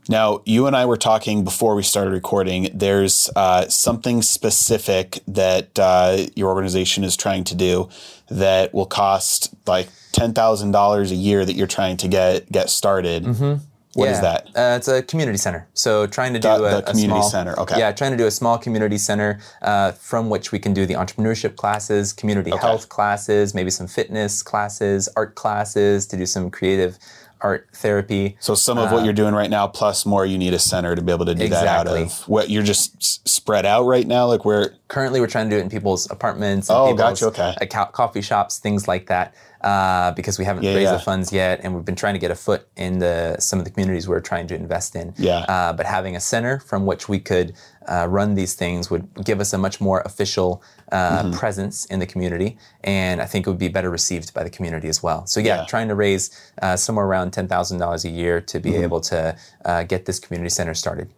[0.10, 2.70] Now, you and I were talking before we started recording.
[2.74, 7.89] There's uh, something specific that uh, your organization is trying to do
[8.30, 12.70] that will cost like ten thousand dollars a year that you're trying to get get
[12.70, 13.24] started.
[13.26, 13.53] Mm-hmm.
[13.97, 14.47] What is that?
[14.55, 15.67] Uh, it's a community center.
[15.73, 17.79] So trying to do The- a, the a community small, center, okay.
[17.79, 20.93] Yeah, trying to do a small community center uh, from which we can do the
[20.93, 26.99] entrepreneurship classes, community health classes, maybe some fitness classes, art classes to do some creative
[27.41, 28.35] art therapy.
[28.39, 30.95] So some of what Uh, you're doing right now, plus more, you need a center
[30.95, 32.03] to be able to do that out Exactly.
[32.03, 32.27] of.
[32.27, 35.59] What you're just s- spread out right now, like where Currently, we're trying to do
[35.59, 36.69] it in people's apartments.
[36.69, 37.55] And Oh, people's, gotcha, okay.
[37.61, 39.33] uh, co- coffee shops, things like that.
[39.62, 40.97] Uh, because we haven't Yeah, raised yeah.
[40.97, 43.66] the funds yet, and we've been trying to get a foot in the some of
[43.66, 45.14] the communities we're trying to invest in.
[45.18, 45.39] Yeah.
[45.49, 47.53] Uh, but having a center from which we could
[47.88, 51.34] uh, run these things would give us a much more official uh, Mhm.
[51.34, 54.89] presence in the community, and I think it would be better received by the community
[54.89, 55.26] as well.
[55.26, 55.66] So yeah, Yeah.
[55.66, 56.30] trying to raise
[56.62, 58.84] uh, somewhere around ten thousand dollars a year to be Mhm.
[58.84, 59.36] able to
[59.66, 61.10] uh, get this community center started.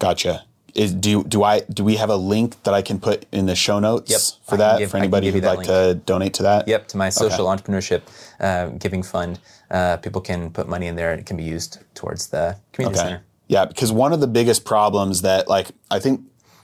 [0.00, 0.42] Gotcha.
[0.74, 3.54] Is do do I do we have a link that I can put in the
[3.56, 6.68] show notes Yep, for that give- for anybody who'd like to donate to that?
[6.68, 7.62] Yep, to my social Okay.
[7.62, 8.02] entrepreneurship
[8.40, 9.38] uh, giving fund.
[9.70, 12.98] Uh, people can put money in there and it can be used towards the community
[12.98, 13.22] center.
[13.48, 16.20] Yeah, because one of the biggest problems that like I think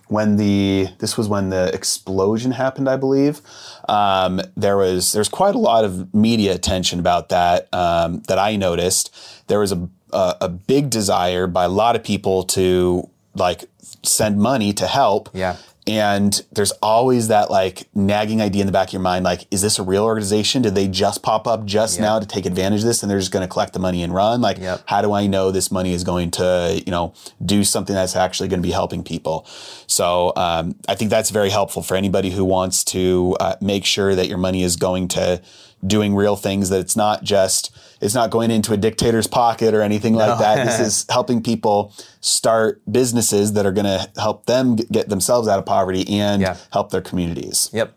[0.09, 3.41] when the this was when the explosion happened, I believe,
[3.89, 8.57] um, there was there's quite a lot of media attention about that um, that I
[8.57, 9.15] noticed.
[9.49, 13.65] There was a, a a big desire by a lot of people to like
[14.07, 15.29] send money to help.
[15.33, 15.57] Yeah.
[15.89, 19.63] And there's always that like nagging idea in the back of your mind, like, is
[19.63, 20.63] this a real organization?
[20.63, 23.31] Did they just pop up just now to take advantage of this and they're just
[23.31, 24.41] going to collect the money and run?
[24.41, 28.17] Like, how do I know this money is going to, you know, do something that's
[28.17, 29.47] actually going to be helping people?
[29.87, 34.17] So um, I think that's very helpful for anybody who wants to uh, make sure
[34.17, 35.41] that your money is going to
[35.87, 39.83] doing real things, that it's not just, it's not going into a dictator's pocket or
[39.83, 40.39] anything like No.
[40.39, 40.65] that.
[40.67, 45.59] This is helping people start businesses that are going to help them get themselves out
[45.59, 46.43] of poverty and
[46.73, 47.71] help their communities.
[47.73, 47.97] Yep.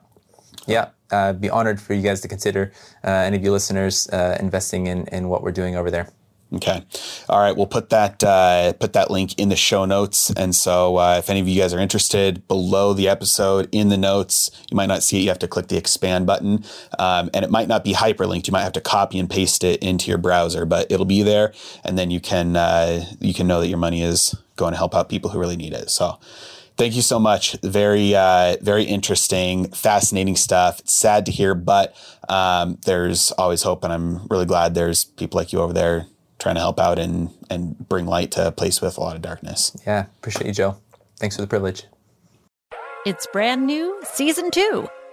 [0.67, 0.89] Yeah.
[1.11, 2.71] Uh, be honored for you guys to consider
[3.03, 6.07] uh, any of you listeners uh, investing in, in what we're doing over there.
[6.51, 6.83] Okay.
[7.27, 7.55] All right.
[7.55, 10.31] We'll put that uh, put that link in the show notes.
[10.31, 13.97] And so, uh, if any of you guys are interested, below the episode in the
[13.97, 15.21] notes, you might not see it.
[15.21, 16.65] You have to click the expand button,
[16.97, 18.47] um, and it might not be hyperlinked.
[18.47, 21.53] You might have to copy and paste it into your browser, but it'll be there,
[21.83, 24.95] and then you can uh, you can know that your money is going to help
[24.95, 25.89] out people who really need it.
[25.89, 26.19] So.
[26.77, 27.57] Thank you so much.
[27.61, 30.79] Very, uh, very interesting, fascinating stuff.
[30.79, 31.93] It's sad to hear, but
[32.29, 36.05] um, there's always hope, and I'm really glad there's people like you over there
[36.39, 39.21] trying to help out and and bring light to a place with a lot of
[39.21, 39.75] darkness.
[39.85, 40.05] Yeah.
[40.19, 40.77] Appreciate you, Joe.
[41.17, 41.83] Thanks for the privilege.
[43.05, 44.89] It's brand new, season two.